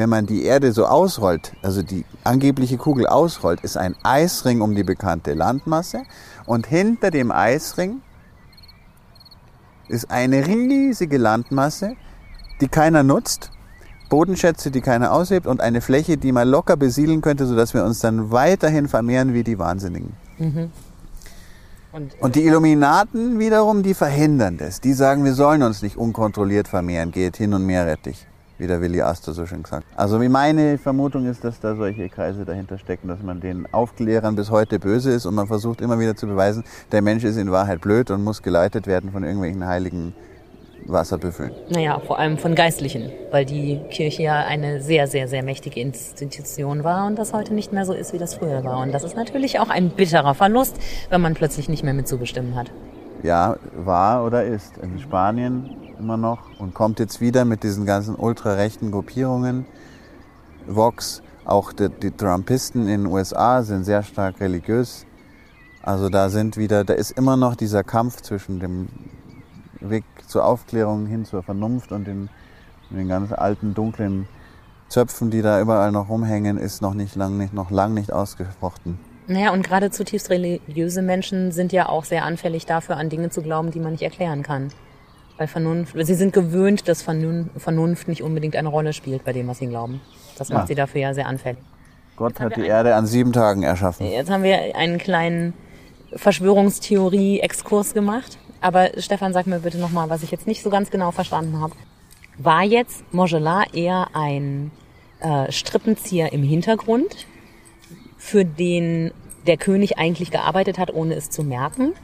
wenn 0.00 0.08
man 0.08 0.24
die 0.24 0.44
Erde 0.44 0.72
so 0.72 0.86
ausrollt, 0.86 1.52
also 1.60 1.82
die 1.82 2.06
angebliche 2.24 2.78
Kugel 2.78 3.06
ausrollt, 3.06 3.60
ist 3.60 3.76
ein 3.76 3.94
Eisring 4.02 4.62
um 4.62 4.74
die 4.74 4.82
bekannte 4.82 5.34
Landmasse 5.34 6.04
und 6.46 6.66
hinter 6.66 7.10
dem 7.10 7.30
Eisring 7.30 8.00
ist 9.88 10.10
eine 10.10 10.46
riesige 10.46 11.18
Landmasse, 11.18 11.96
die 12.62 12.68
keiner 12.68 13.02
nutzt, 13.02 13.50
Bodenschätze, 14.08 14.70
die 14.70 14.80
keiner 14.80 15.12
aushebt 15.12 15.46
und 15.46 15.60
eine 15.60 15.82
Fläche, 15.82 16.16
die 16.16 16.32
man 16.32 16.48
locker 16.48 16.78
besiedeln 16.78 17.20
könnte, 17.20 17.44
sodass 17.44 17.74
wir 17.74 17.84
uns 17.84 18.00
dann 18.00 18.30
weiterhin 18.30 18.88
vermehren 18.88 19.34
wie 19.34 19.44
die 19.44 19.58
Wahnsinnigen. 19.58 20.14
Mhm. 20.38 20.70
Und, 21.92 22.18
und, 22.20 22.36
die 22.36 22.46
Illuminaten 22.46 23.38
wiederum, 23.38 23.82
die 23.82 23.92
verhindern 23.92 24.56
das. 24.56 24.80
Die 24.80 24.94
sagen, 24.94 25.24
wir 25.26 25.34
sollen 25.34 25.62
uns 25.62 25.82
nicht 25.82 25.98
unkontrolliert 25.98 26.68
vermehren, 26.68 27.10
geht 27.10 27.36
hin 27.36 27.52
und 27.52 27.66
dich 27.66 28.29
wie 28.60 28.66
der 28.66 28.80
Willi 28.80 29.00
Astor 29.00 29.34
so 29.34 29.46
schön 29.46 29.62
gesagt. 29.62 29.86
Also 29.96 30.20
wie 30.20 30.28
meine 30.28 30.76
Vermutung 30.78 31.26
ist, 31.26 31.42
dass 31.44 31.58
da 31.60 31.74
solche 31.74 32.08
Kreise 32.08 32.44
dahinter 32.44 32.78
stecken, 32.78 33.08
dass 33.08 33.22
man 33.22 33.40
den 33.40 33.66
Aufklärern 33.72 34.36
bis 34.36 34.50
heute 34.50 34.78
böse 34.78 35.10
ist 35.10 35.26
und 35.26 35.34
man 35.34 35.46
versucht 35.46 35.80
immer 35.80 35.98
wieder 35.98 36.14
zu 36.14 36.26
beweisen, 36.26 36.62
der 36.92 37.02
Mensch 37.02 37.24
ist 37.24 37.36
in 37.36 37.50
Wahrheit 37.50 37.80
blöd 37.80 38.10
und 38.10 38.22
muss 38.22 38.42
geleitet 38.42 38.86
werden 38.86 39.10
von 39.12 39.24
irgendwelchen 39.24 39.66
heiligen 39.66 40.14
Wasserbüffeln. 40.86 41.52
Naja, 41.70 42.00
vor 42.06 42.18
allem 42.18 42.38
von 42.38 42.54
Geistlichen, 42.54 43.10
weil 43.30 43.44
die 43.44 43.80
Kirche 43.90 44.22
ja 44.22 44.44
eine 44.44 44.80
sehr, 44.82 45.06
sehr, 45.06 45.28
sehr 45.28 45.42
mächtige 45.42 45.80
Institution 45.80 46.84
war 46.84 47.06
und 47.06 47.18
das 47.18 47.32
heute 47.32 47.54
nicht 47.54 47.72
mehr 47.72 47.86
so 47.86 47.92
ist, 47.92 48.12
wie 48.12 48.18
das 48.18 48.34
früher 48.34 48.62
war. 48.64 48.80
Und 48.82 48.92
das 48.92 49.04
ist 49.04 49.16
natürlich 49.16 49.58
auch 49.58 49.70
ein 49.70 49.90
bitterer 49.90 50.34
Verlust, 50.34 50.76
wenn 51.08 51.20
man 51.20 51.34
plötzlich 51.34 51.68
nicht 51.68 51.82
mehr 51.82 51.94
mitzubestimmen 51.94 52.54
hat. 52.54 52.70
Ja, 53.22 53.56
war 53.76 54.24
oder 54.24 54.44
ist. 54.44 54.78
In 54.78 54.98
Spanien 54.98 55.76
immer 56.00 56.16
noch 56.16 56.58
und 56.58 56.74
kommt 56.74 56.98
jetzt 56.98 57.20
wieder 57.20 57.44
mit 57.44 57.62
diesen 57.62 57.86
ganzen 57.86 58.16
ultrarechten 58.16 58.90
Gruppierungen. 58.90 59.66
Vox, 60.66 61.22
auch 61.44 61.72
die, 61.72 61.88
die 61.88 62.10
Trumpisten 62.10 62.88
in 62.88 63.04
den 63.04 63.06
USA 63.06 63.62
sind 63.62 63.84
sehr 63.84 64.02
stark 64.02 64.40
religiös. 64.40 65.06
Also 65.82 66.08
da 66.08 66.28
sind 66.28 66.56
wieder, 66.56 66.84
da 66.84 66.94
ist 66.94 67.12
immer 67.12 67.36
noch 67.36 67.54
dieser 67.54 67.84
Kampf 67.84 68.20
zwischen 68.22 68.60
dem 68.60 68.88
Weg 69.80 70.04
zur 70.26 70.44
Aufklärung 70.44 71.06
hin 71.06 71.24
zur 71.24 71.42
Vernunft 71.42 71.92
und 71.92 72.06
den, 72.06 72.28
den 72.90 73.08
ganz 73.08 73.32
alten 73.32 73.74
dunklen 73.74 74.28
Zöpfen, 74.88 75.30
die 75.30 75.40
da 75.40 75.60
überall 75.60 75.92
noch 75.92 76.08
rumhängen, 76.08 76.58
ist 76.58 76.82
noch 76.82 76.94
nicht 76.94 77.14
lang 77.14 77.38
nicht, 77.38 77.54
noch 77.54 77.70
lang 77.70 77.94
nicht 77.94 78.12
ausgesprochen. 78.12 78.98
Naja, 79.26 79.52
und 79.52 79.62
gerade 79.62 79.90
zutiefst 79.90 80.28
religiöse 80.30 81.02
Menschen 81.02 81.52
sind 81.52 81.72
ja 81.72 81.88
auch 81.88 82.04
sehr 82.04 82.24
anfällig 82.24 82.66
dafür, 82.66 82.96
an 82.96 83.08
Dinge 83.08 83.30
zu 83.30 83.42
glauben, 83.42 83.70
die 83.70 83.78
man 83.78 83.92
nicht 83.92 84.02
erklären 84.02 84.42
kann. 84.42 84.72
Weil 85.40 85.46
Vernunft, 85.46 85.94
sie 85.98 86.14
sind 86.14 86.34
gewöhnt, 86.34 86.86
dass 86.86 87.00
Vernunft 87.00 88.08
nicht 88.08 88.22
unbedingt 88.22 88.56
eine 88.56 88.68
Rolle 88.68 88.92
spielt 88.92 89.24
bei 89.24 89.32
dem, 89.32 89.48
was 89.48 89.56
sie 89.56 89.68
glauben. 89.68 90.02
Das 90.36 90.50
macht 90.50 90.64
ja. 90.64 90.66
sie 90.66 90.74
dafür 90.74 91.00
ja 91.00 91.14
sehr 91.14 91.26
anfällig. 91.26 91.62
Gott 92.14 92.38
hat 92.40 92.56
die 92.56 92.66
Erde 92.66 92.94
an 92.94 93.06
sieben 93.06 93.32
Tagen 93.32 93.62
erschaffen. 93.62 94.04
Jetzt 94.04 94.30
haben 94.30 94.42
wir 94.42 94.76
einen 94.76 94.98
kleinen 94.98 95.54
Verschwörungstheorie-Exkurs 96.14 97.94
gemacht. 97.94 98.36
Aber 98.60 98.90
Stefan, 98.98 99.32
sag 99.32 99.46
mir 99.46 99.60
bitte 99.60 99.78
nochmal, 99.78 100.10
was 100.10 100.22
ich 100.22 100.30
jetzt 100.30 100.46
nicht 100.46 100.62
so 100.62 100.68
ganz 100.68 100.90
genau 100.90 101.10
verstanden 101.10 101.58
habe. 101.58 101.72
War 102.36 102.62
jetzt 102.62 103.02
Montgelat 103.10 103.74
eher 103.74 104.08
ein 104.12 104.70
äh, 105.20 105.50
Strippenzieher 105.50 106.34
im 106.34 106.42
Hintergrund, 106.42 107.26
für 108.18 108.44
den 108.44 109.10
der 109.46 109.56
König 109.56 109.96
eigentlich 109.96 110.30
gearbeitet 110.30 110.76
hat, 110.76 110.92
ohne 110.92 111.14
es 111.14 111.30
zu 111.30 111.42
merken? 111.42 111.94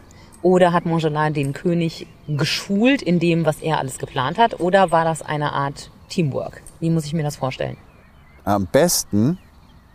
Oder 0.47 0.73
hat 0.73 0.87
Montgelat 0.87 1.35
den 1.35 1.53
König 1.53 2.07
geschult 2.29 3.03
in 3.03 3.19
dem, 3.19 3.45
was 3.45 3.61
er 3.63 3.79
alles 3.79 3.99
geplant 3.99 4.39
hat? 4.39 4.61
Oder 4.61 4.93
war 4.93 5.05
das 5.05 5.21
eine 5.21 5.53
Art 5.53 5.91
Teamwork? 6.09 6.63
Wie 6.79 6.89
muss 6.89 7.05
ich 7.05 7.15
mir 7.15 7.25
das 7.25 7.35
vorstellen? 7.35 7.77
Am 8.45 8.69
besten, 8.69 9.39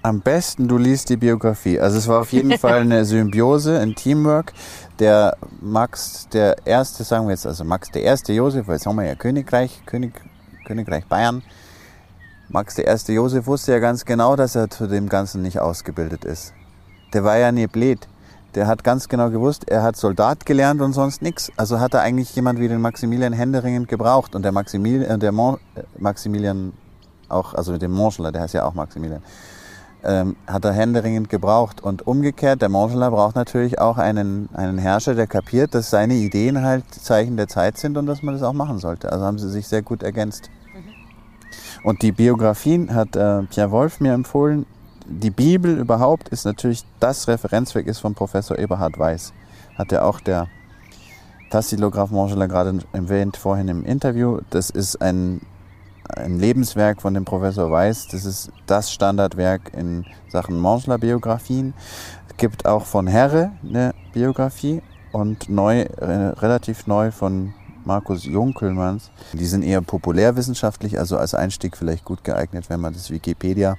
am 0.02 0.20
besten 0.20 0.68
du 0.68 0.78
liest 0.78 1.08
die 1.08 1.16
Biografie. 1.16 1.80
Also 1.80 1.98
es 2.00 2.10
war 2.10 2.20
auf 2.20 2.34
jeden 2.34 2.52
Fall 2.60 2.82
eine 2.82 3.06
Symbiose, 3.06 3.80
ein 3.80 3.96
Teamwork. 3.96 4.52
Der 5.00 5.38
Max, 5.62 6.28
der 6.34 6.58
erste, 6.66 7.06
sagen 7.06 7.28
wir 7.28 7.32
jetzt, 7.32 7.48
also 7.48 7.64
Max 7.64 7.90
der 7.90 8.04
erste 8.04 8.34
Josef, 8.34 8.68
weil 8.68 8.76
jetzt 8.76 8.86
haben 8.86 8.98
wir 8.98 9.06
ja 9.06 9.16
Königreich, 9.16 9.84
König, 9.86 10.12
Königreich 10.66 11.06
Bayern. 11.06 11.44
Max 12.50 12.76
der 12.76 12.88
erste 12.88 13.14
Josef 13.14 13.48
wusste 13.48 13.72
ja 13.72 13.80
ganz 13.80 14.04
genau, 14.04 14.36
dass 14.36 14.56
er 14.56 14.70
zu 14.70 14.88
dem 14.88 15.08
Ganzen 15.08 15.44
nicht 15.44 15.62
ausgebildet 15.62 16.26
ist. 16.26 16.52
Der 17.14 17.24
war 17.24 17.38
ja 17.38 17.54
nie 17.54 17.68
blöd 17.68 18.06
der 18.56 18.68
hat 18.68 18.84
ganz 18.84 19.08
genau 19.08 19.30
gewusst, 19.30 19.70
er 19.70 19.84
hat 19.84 19.96
Soldat 19.96 20.46
gelernt 20.46 20.82
und 20.82 20.94
sonst 20.94 21.22
nichts. 21.22 21.52
Also 21.58 21.80
hat 21.80 21.94
er 21.94 22.02
eigentlich 22.02 22.36
jemand 22.36 22.60
wie 22.60 22.68
den 22.68 22.82
Maximilian 22.82 23.34
Händeringend 23.34 23.88
gebraucht. 23.88 24.36
Und 24.36 24.44
der 24.44 24.52
Maximilian, 24.52 25.10
äh, 25.10 25.18
der 25.18 25.32
Mon, 25.32 25.58
äh, 25.76 25.84
Maximilian 25.98 26.74
auch, 27.30 27.54
also 27.54 27.72
mit 27.72 27.82
dem 27.82 27.92
Monschler, 27.92 28.32
der 28.32 28.42
heißt 28.42 28.54
ja 28.54 28.66
auch 28.66 28.74
Maximilian, 28.74 29.22
ähm, 30.04 30.36
hat 30.48 30.66
er 30.66 30.74
händeringend 30.74 31.30
gebraucht. 31.30 31.82
Und 31.82 32.06
umgekehrt, 32.06 32.62
der 32.62 32.70
Monschler 32.70 33.12
braucht 33.12 33.36
natürlich 33.36 33.80
auch 33.80 33.98
einen, 33.98 34.50
einen 34.54 34.78
Herrscher, 34.78 35.16
der 35.16 35.28
kapiert, 35.28 35.74
dass 35.74 35.90
seine 35.90 36.16
Ideen 36.16 36.62
halt 36.62 36.84
Zeichen 36.92 37.38
der 37.38 37.48
Zeit 37.48 37.78
sind 37.78 37.98
und 37.98 38.06
dass 38.06 38.22
man 38.22 38.34
das 38.34 38.44
auch 38.44 38.54
machen 38.54 38.80
sollte. 38.80 39.12
Also 39.12 39.26
haben 39.26 39.40
sie 39.40 39.50
sich 39.50 39.68
sehr 39.68 39.82
gut 39.82 40.04
ergänzt. 40.04 40.50
Mhm. 40.74 41.88
Und 41.88 42.02
die 42.02 42.12
Biografien 42.12 42.94
hat 42.94 43.16
äh, 43.16 43.44
Pierre 43.44 43.72
Wolf 43.72 44.00
mir 44.00 44.14
empfohlen, 44.14 44.66
die 45.12 45.32
Bibel 45.32 45.78
überhaupt 45.78 46.30
ist 46.30 46.46
natürlich 46.46 46.84
das 47.00 47.28
Referenzwerk 47.28 47.88
ist 47.88 48.00
von 48.00 48.16
Professor 48.16 48.58
Eberhard 48.58 48.98
Weiß. 48.98 49.34
Hat 49.78 49.92
ja 49.92 50.04
auch 50.04 50.20
der 50.20 50.48
Tassilograph 51.50 52.12
Mangela 52.12 52.48
gerade 52.48 52.80
erwähnt 52.94 53.38
vorhin 53.38 53.68
im 53.68 53.86
Interview. 53.86 54.40
Das 54.50 54.70
ist 54.70 55.02
ein, 55.02 55.42
ein 56.16 56.40
Lebenswerk 56.40 57.02
von 57.02 57.14
dem 57.14 57.26
Professor 57.26 57.70
Weiß. 57.70 58.08
Das 58.08 58.26
ist 58.26 58.52
das 58.66 58.92
Standardwerk 58.92 59.74
in 59.74 60.06
Sachen 60.30 60.58
Mangela-Biografien. 60.58 61.74
Es 62.30 62.38
gibt 62.38 62.66
auch 62.66 62.86
von 62.86 63.08
Herre 63.08 63.52
eine 63.68 63.94
Biografie 64.14 64.82
und 65.12 65.50
neu, 65.50 65.86
relativ 66.00 66.88
neu 66.88 67.12
von 67.12 67.54
Markus 67.84 68.24
Junkelmanns. 68.24 69.12
Die 69.34 69.46
sind 69.46 69.64
eher 69.64 69.82
populärwissenschaftlich, 69.82 70.98
also 71.00 71.18
als 71.18 71.36
Einstieg 71.36 71.76
vielleicht 71.76 72.06
gut 72.06 72.24
geeignet, 72.24 72.70
wenn 72.70 72.80
man 72.80 72.94
das 72.94 73.12
Wikipedia 73.12 73.76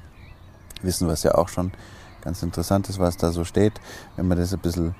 wissen, 0.85 1.09
was 1.09 1.23
ja 1.23 1.35
auch 1.35 1.49
schon 1.49 1.73
ganz 2.23 2.43
interessant 2.43 2.89
ist, 2.89 2.99
was 2.99 3.17
da 3.17 3.31
so 3.31 3.45
steht, 3.45 3.75
wenn 4.17 4.29
man 4.29 4.39
das 4.39 4.53
ein 4.53 4.61
bisschen 4.61 4.95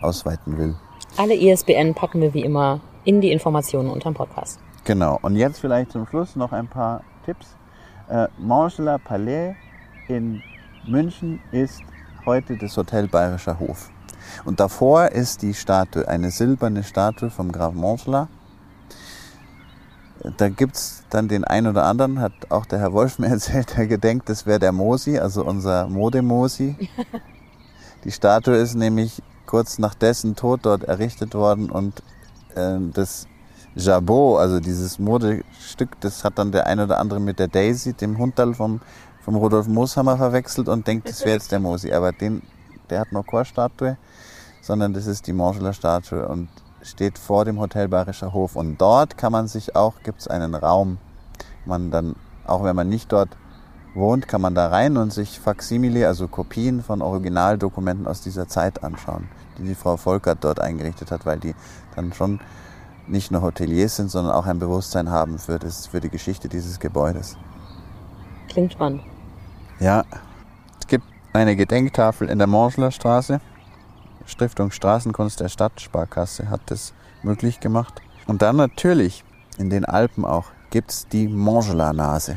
ausweiten 0.00 0.58
will. 0.58 0.74
Alle 1.16 1.34
ISBN 1.34 1.94
packen 1.94 2.20
wir 2.20 2.34
wie 2.34 2.42
immer 2.42 2.80
in 3.04 3.20
die 3.20 3.32
Informationen 3.32 3.90
unterm 3.90 4.14
Podcast. 4.14 4.60
Genau. 4.84 5.18
Und 5.22 5.36
jetzt 5.36 5.60
vielleicht 5.60 5.92
zum 5.92 6.06
Schluss 6.06 6.36
noch 6.36 6.52
ein 6.52 6.68
paar 6.68 7.02
Tipps. 7.24 7.56
Äh, 8.08 8.28
Mangela 8.38 8.98
Palais 8.98 9.54
in 10.08 10.42
München 10.86 11.40
ist 11.52 11.80
heute 12.24 12.56
das 12.56 12.76
Hotel 12.76 13.08
Bayerischer 13.08 13.58
Hof. 13.58 13.90
Und 14.44 14.60
davor 14.60 15.08
ist 15.08 15.42
die 15.42 15.54
Statue, 15.54 16.06
eine 16.06 16.30
silberne 16.30 16.82
Statue 16.84 17.30
vom 17.30 17.52
Graf 17.52 17.74
Mangela 17.74 18.28
da 20.36 20.48
gibt 20.48 20.76
es 20.76 21.04
dann 21.10 21.28
den 21.28 21.44
einen 21.44 21.68
oder 21.68 21.84
anderen, 21.84 22.20
hat 22.20 22.32
auch 22.50 22.66
der 22.66 22.78
Herr 22.80 22.92
Wolf 22.92 23.18
mir 23.18 23.28
erzählt, 23.28 23.76
der 23.76 23.86
gedenkt, 23.86 24.28
das 24.28 24.46
wäre 24.46 24.58
der 24.58 24.72
Mosi, 24.72 25.18
also 25.18 25.44
unser 25.44 25.88
Modemosi. 25.88 26.76
Die 28.04 28.12
Statue 28.12 28.56
ist 28.56 28.74
nämlich 28.74 29.22
kurz 29.46 29.78
nach 29.78 29.94
dessen 29.94 30.36
Tod 30.36 30.60
dort 30.62 30.84
errichtet 30.84 31.34
worden 31.34 31.70
und 31.70 32.02
äh, 32.54 32.78
das 32.92 33.26
Jabot, 33.74 34.40
also 34.40 34.60
dieses 34.60 34.98
Modestück, 34.98 36.00
das 36.00 36.24
hat 36.24 36.38
dann 36.38 36.52
der 36.52 36.66
ein 36.66 36.80
oder 36.80 36.98
andere 36.98 37.20
mit 37.20 37.38
der 37.38 37.48
Daisy, 37.48 37.92
dem 37.92 38.18
Hundal 38.18 38.54
vom, 38.54 38.80
vom 39.20 39.36
Rudolf 39.36 39.68
Mooshammer 39.68 40.16
verwechselt 40.16 40.68
und 40.68 40.86
denkt, 40.86 41.08
das 41.08 41.20
wäre 41.20 41.34
jetzt 41.34 41.52
der 41.52 41.60
Mosi. 41.60 41.92
Aber 41.92 42.12
den, 42.12 42.42
der 42.90 43.00
hat 43.00 43.12
noch 43.12 43.26
keine 43.26 43.44
Statue, 43.44 43.96
sondern 44.62 44.92
das 44.92 45.06
ist 45.06 45.26
die 45.26 45.32
Mangeler 45.32 45.72
Statue 45.72 46.26
und 46.28 46.48
steht 46.88 47.18
vor 47.18 47.44
dem 47.44 47.60
Hotel 47.60 47.88
Bayerischer 47.88 48.32
Hof 48.32 48.56
und 48.56 48.80
dort 48.80 49.16
kann 49.16 49.32
man 49.32 49.48
sich 49.48 49.76
auch, 49.76 50.02
gibt 50.02 50.20
es 50.20 50.28
einen 50.28 50.54
Raum, 50.54 50.98
man 51.64 51.90
dann, 51.90 52.16
auch 52.46 52.64
wenn 52.64 52.74
man 52.74 52.88
nicht 52.88 53.12
dort 53.12 53.30
wohnt, 53.94 54.28
kann 54.28 54.40
man 54.40 54.54
da 54.54 54.68
rein 54.68 54.96
und 54.96 55.12
sich 55.12 55.38
Faksimile, 55.40 56.06
also 56.06 56.28
Kopien 56.28 56.82
von 56.82 57.02
Originaldokumenten 57.02 58.06
aus 58.06 58.20
dieser 58.20 58.48
Zeit 58.48 58.82
anschauen, 58.82 59.28
die 59.58 59.64
die 59.64 59.74
Frau 59.74 59.96
Volkert 59.96 60.38
dort 60.42 60.60
eingerichtet 60.60 61.10
hat, 61.10 61.26
weil 61.26 61.38
die 61.38 61.54
dann 61.94 62.12
schon 62.12 62.40
nicht 63.06 63.30
nur 63.30 63.42
Hoteliers 63.42 63.96
sind, 63.96 64.10
sondern 64.10 64.34
auch 64.34 64.46
ein 64.46 64.58
Bewusstsein 64.58 65.10
haben 65.10 65.38
für, 65.38 65.58
das, 65.58 65.86
für 65.86 66.00
die 66.00 66.10
Geschichte 66.10 66.48
dieses 66.48 66.78
Gebäudes. 66.78 67.36
Klingt 68.48 68.72
spannend. 68.72 69.02
Ja, 69.80 70.04
es 70.80 70.86
gibt 70.86 71.04
eine 71.32 71.56
Gedenktafel 71.56 72.28
in 72.28 72.38
der 72.38 72.46
Morschler 72.46 72.90
Straße 72.90 73.40
Stiftung 74.28 74.70
Straßenkunst 74.70 75.40
der 75.40 75.48
Stadtsparkasse 75.48 76.50
hat 76.50 76.60
das 76.66 76.92
möglich 77.22 77.60
gemacht. 77.60 77.94
Und 78.26 78.42
dann 78.42 78.56
natürlich 78.56 79.24
in 79.56 79.70
den 79.70 79.86
Alpen 79.86 80.24
auch 80.24 80.44
gibt 80.70 80.90
es 80.90 81.08
die 81.08 81.28
Mangela-Nase. 81.28 82.36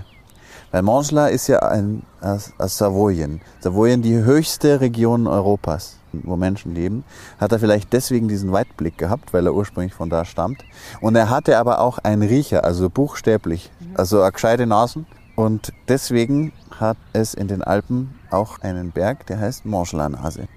Weil 0.72 0.84
Mangela 0.84 1.28
ist 1.28 1.48
ja 1.48 1.60
ein, 1.60 2.04
aus, 2.22 2.54
aus 2.58 2.78
Savoyen. 2.78 3.42
Savoyen 3.60 4.02
die 4.02 4.16
höchste 4.16 4.80
Region 4.80 5.28
Europas, 5.28 5.98
wo 6.14 6.38
Menschen 6.38 6.74
leben. 6.74 7.04
Hat 7.40 7.52
er 7.52 7.60
vielleicht 7.60 7.92
deswegen 7.92 8.30
diesen 8.30 8.54
Weitblick 8.54 8.98
gehabt, 8.98 9.34
weil 9.34 9.46
er 9.46 9.54
ursprünglich 9.54 9.94
von 9.94 10.10
da 10.10 10.24
stammt. 10.24 10.64
Und 11.02 11.16
er 11.18 11.30
hatte 11.30 11.58
aber 11.58 11.82
auch 11.82 11.98
einen 11.98 12.24
Riecher, 12.24 12.64
also 12.64 12.90
buchstäblich, 12.90 13.70
also 13.96 14.22
eine 14.22 14.32
gescheite 14.32 14.66
Nasen. 14.66 15.06
Und 15.36 15.74
deswegen 15.90 16.54
hat 16.80 16.98
es 17.12 17.34
in 17.34 17.50
den 17.50 17.62
Alpen 17.62 18.16
auch 18.30 18.60
einen 18.60 18.92
Berg, 18.92 19.26
der 19.26 19.40
heißt 19.40 19.66
Mangela-Nase. 19.66 20.48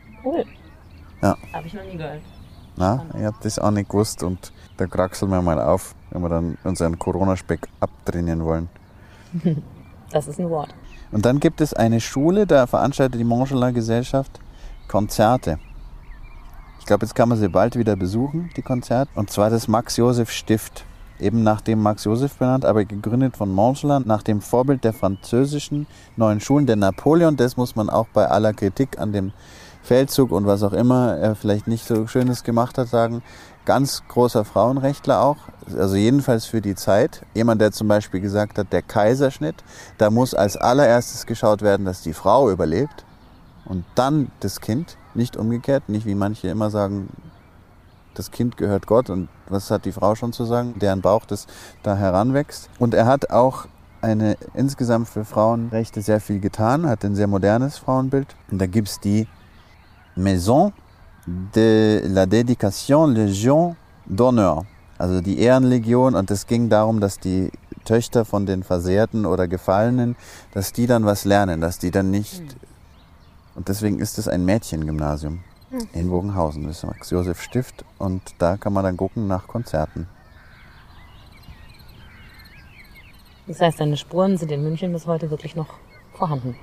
Ja. 1.24 1.38
Habe 1.54 1.66
ich 1.66 1.72
noch 1.72 1.84
nie 1.84 1.96
gehört. 1.96 2.20
Na, 2.76 3.06
ich 3.16 3.24
habe 3.24 3.36
das 3.42 3.58
auch 3.58 3.70
nicht 3.70 3.88
gewusst 3.88 4.22
und 4.22 4.52
da 4.76 4.86
kraxeln 4.86 5.30
wir 5.30 5.40
mal 5.40 5.58
auf, 5.58 5.94
wenn 6.10 6.20
wir 6.20 6.28
dann 6.28 6.58
unseren 6.64 6.98
Corona-Speck 6.98 7.66
abtrainieren 7.80 8.44
wollen. 8.44 8.68
Das 10.10 10.28
ist 10.28 10.38
ein 10.38 10.48
Wort. 10.48 10.72
Und 11.10 11.26
dann 11.26 11.40
gibt 11.40 11.60
es 11.60 11.74
eine 11.74 12.00
Schule, 12.00 12.46
da 12.46 12.68
veranstaltet 12.68 13.18
die 13.18 13.24
Montgelat 13.24 13.74
Gesellschaft 13.74 14.38
Konzerte. 14.86 15.58
Ich 16.78 16.86
glaube, 16.86 17.04
jetzt 17.04 17.16
kann 17.16 17.30
man 17.30 17.38
sie 17.38 17.48
bald 17.48 17.74
wieder 17.74 17.96
besuchen, 17.96 18.50
die 18.56 18.62
Konzerte. 18.62 19.10
Und 19.16 19.30
zwar 19.30 19.50
das 19.50 19.66
Max-Josef-Stift. 19.66 20.84
Eben 21.18 21.42
nach 21.42 21.62
dem 21.62 21.80
Max 21.80 22.04
Josef 22.04 22.34
benannt, 22.34 22.64
aber 22.64 22.84
gegründet 22.84 23.36
von 23.36 23.50
Montgelat 23.50 24.06
nach 24.06 24.22
dem 24.22 24.40
Vorbild 24.40 24.84
der 24.84 24.92
französischen 24.92 25.86
neuen 26.16 26.40
Schulen. 26.40 26.66
Der 26.66 26.76
Napoleon, 26.76 27.36
das 27.36 27.56
muss 27.56 27.74
man 27.74 27.90
auch 27.90 28.06
bei 28.12 28.26
aller 28.28 28.52
Kritik 28.52 29.00
an 29.00 29.12
dem 29.12 29.32
Feldzug 29.84 30.32
und 30.32 30.46
was 30.46 30.62
auch 30.62 30.72
immer 30.72 31.16
er 31.16 31.34
vielleicht 31.34 31.68
nicht 31.68 31.86
so 31.86 32.06
Schönes 32.06 32.42
gemacht 32.42 32.78
hat, 32.78 32.88
sagen, 32.88 33.22
ganz 33.66 34.02
großer 34.08 34.44
Frauenrechtler 34.44 35.22
auch, 35.22 35.36
also 35.76 35.94
jedenfalls 35.94 36.46
für 36.46 36.60
die 36.60 36.74
Zeit. 36.74 37.24
Jemand, 37.34 37.60
der 37.60 37.70
zum 37.70 37.88
Beispiel 37.88 38.20
gesagt 38.20 38.58
hat, 38.58 38.72
der 38.72 38.82
Kaiserschnitt, 38.82 39.62
da 39.98 40.10
muss 40.10 40.34
als 40.34 40.56
allererstes 40.56 41.26
geschaut 41.26 41.62
werden, 41.62 41.86
dass 41.86 42.02
die 42.02 42.14
Frau 42.14 42.50
überlebt 42.50 43.04
und 43.66 43.84
dann 43.94 44.30
das 44.40 44.60
Kind, 44.60 44.96
nicht 45.14 45.36
umgekehrt, 45.36 45.88
nicht 45.88 46.06
wie 46.06 46.14
manche 46.14 46.48
immer 46.48 46.70
sagen, 46.70 47.08
das 48.14 48.30
Kind 48.30 48.56
gehört 48.56 48.86
Gott 48.86 49.10
und 49.10 49.28
was 49.48 49.70
hat 49.70 49.84
die 49.84 49.92
Frau 49.92 50.14
schon 50.14 50.32
zu 50.32 50.44
sagen, 50.44 50.78
deren 50.78 51.00
Bauch 51.00 51.24
das 51.24 51.46
da 51.82 51.96
heranwächst. 51.96 52.70
Und 52.78 52.94
er 52.94 53.06
hat 53.06 53.30
auch 53.30 53.66
eine 54.00 54.36
insgesamt 54.54 55.08
für 55.08 55.24
Frauenrechte 55.24 56.00
sehr 56.02 56.20
viel 56.20 56.38
getan, 56.38 56.86
hat 56.86 57.04
ein 57.04 57.14
sehr 57.14 57.26
modernes 57.26 57.78
Frauenbild. 57.78 58.36
Und 58.50 58.60
da 58.60 58.66
gibt's 58.66 59.00
die 59.00 59.26
Maison 60.16 60.72
de 61.26 62.02
la 62.06 62.26
Dédication 62.26 63.06
Légion 63.06 63.76
d'Honneur, 64.06 64.64
also 64.98 65.20
die 65.20 65.38
Ehrenlegion. 65.38 66.14
Und 66.14 66.30
es 66.30 66.46
ging 66.46 66.68
darum, 66.68 67.00
dass 67.00 67.18
die 67.18 67.50
Töchter 67.84 68.24
von 68.24 68.46
den 68.46 68.62
Versehrten 68.62 69.26
oder 69.26 69.48
Gefallenen, 69.48 70.16
dass 70.52 70.72
die 70.72 70.86
dann 70.86 71.04
was 71.04 71.24
lernen, 71.24 71.60
dass 71.60 71.78
die 71.78 71.90
dann 71.90 72.10
nicht. 72.10 72.42
Und 73.54 73.68
deswegen 73.68 73.98
ist 73.98 74.18
es 74.18 74.28
ein 74.28 74.44
Mädchengymnasium 74.44 75.40
in 75.92 76.08
Bogenhausen, 76.08 76.64
das 76.64 76.78
ist 76.78 76.84
Max 76.84 77.10
Josef 77.10 77.40
Stift. 77.42 77.84
Und 77.98 78.22
da 78.38 78.56
kann 78.56 78.72
man 78.72 78.84
dann 78.84 78.96
gucken 78.96 79.26
nach 79.26 79.46
Konzerten. 79.46 80.06
Das 83.46 83.60
heißt, 83.60 83.78
deine 83.78 83.96
Spuren 83.96 84.38
sind 84.38 84.50
in 84.50 84.62
München 84.62 84.92
bis 84.92 85.06
heute 85.06 85.30
wirklich 85.30 85.54
noch 85.54 85.68
vorhanden. 86.14 86.56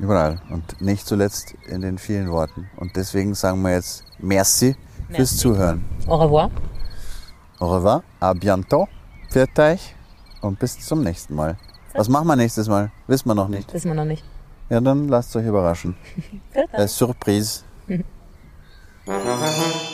Überall. 0.00 0.40
Und 0.50 0.80
nicht 0.80 1.06
zuletzt 1.06 1.54
in 1.68 1.82
den 1.82 1.98
vielen 1.98 2.30
Worten. 2.30 2.70
Und 2.76 2.96
deswegen 2.96 3.34
sagen 3.34 3.60
wir 3.62 3.72
jetzt 3.72 4.04
Merci, 4.18 4.74
fürs 5.08 5.32
Merci. 5.32 5.36
Zuhören. 5.36 5.84
Au 6.06 6.16
revoir. 6.16 6.50
Au 7.58 7.68
revoir, 7.68 8.02
à 8.20 8.32
bientôt, 8.32 8.88
pfiat 9.30 9.58
euch 9.58 9.94
und 10.40 10.58
bis 10.58 10.80
zum 10.80 11.02
nächsten 11.02 11.34
Mal. 11.34 11.58
Was 11.92 12.08
machen 12.08 12.26
wir 12.26 12.36
nächstes 12.36 12.68
Mal? 12.68 12.90
Wissen 13.06 13.28
wir 13.28 13.34
noch 13.34 13.48
nicht. 13.48 13.72
Wissen 13.74 13.88
wir 13.88 13.94
noch 13.94 14.06
nicht. 14.06 14.24
Ja, 14.70 14.80
dann 14.80 15.08
lasst 15.08 15.36
euch 15.36 15.46
überraschen. 15.46 15.94
Äh, 16.72 16.88
Surprise. 16.88 17.64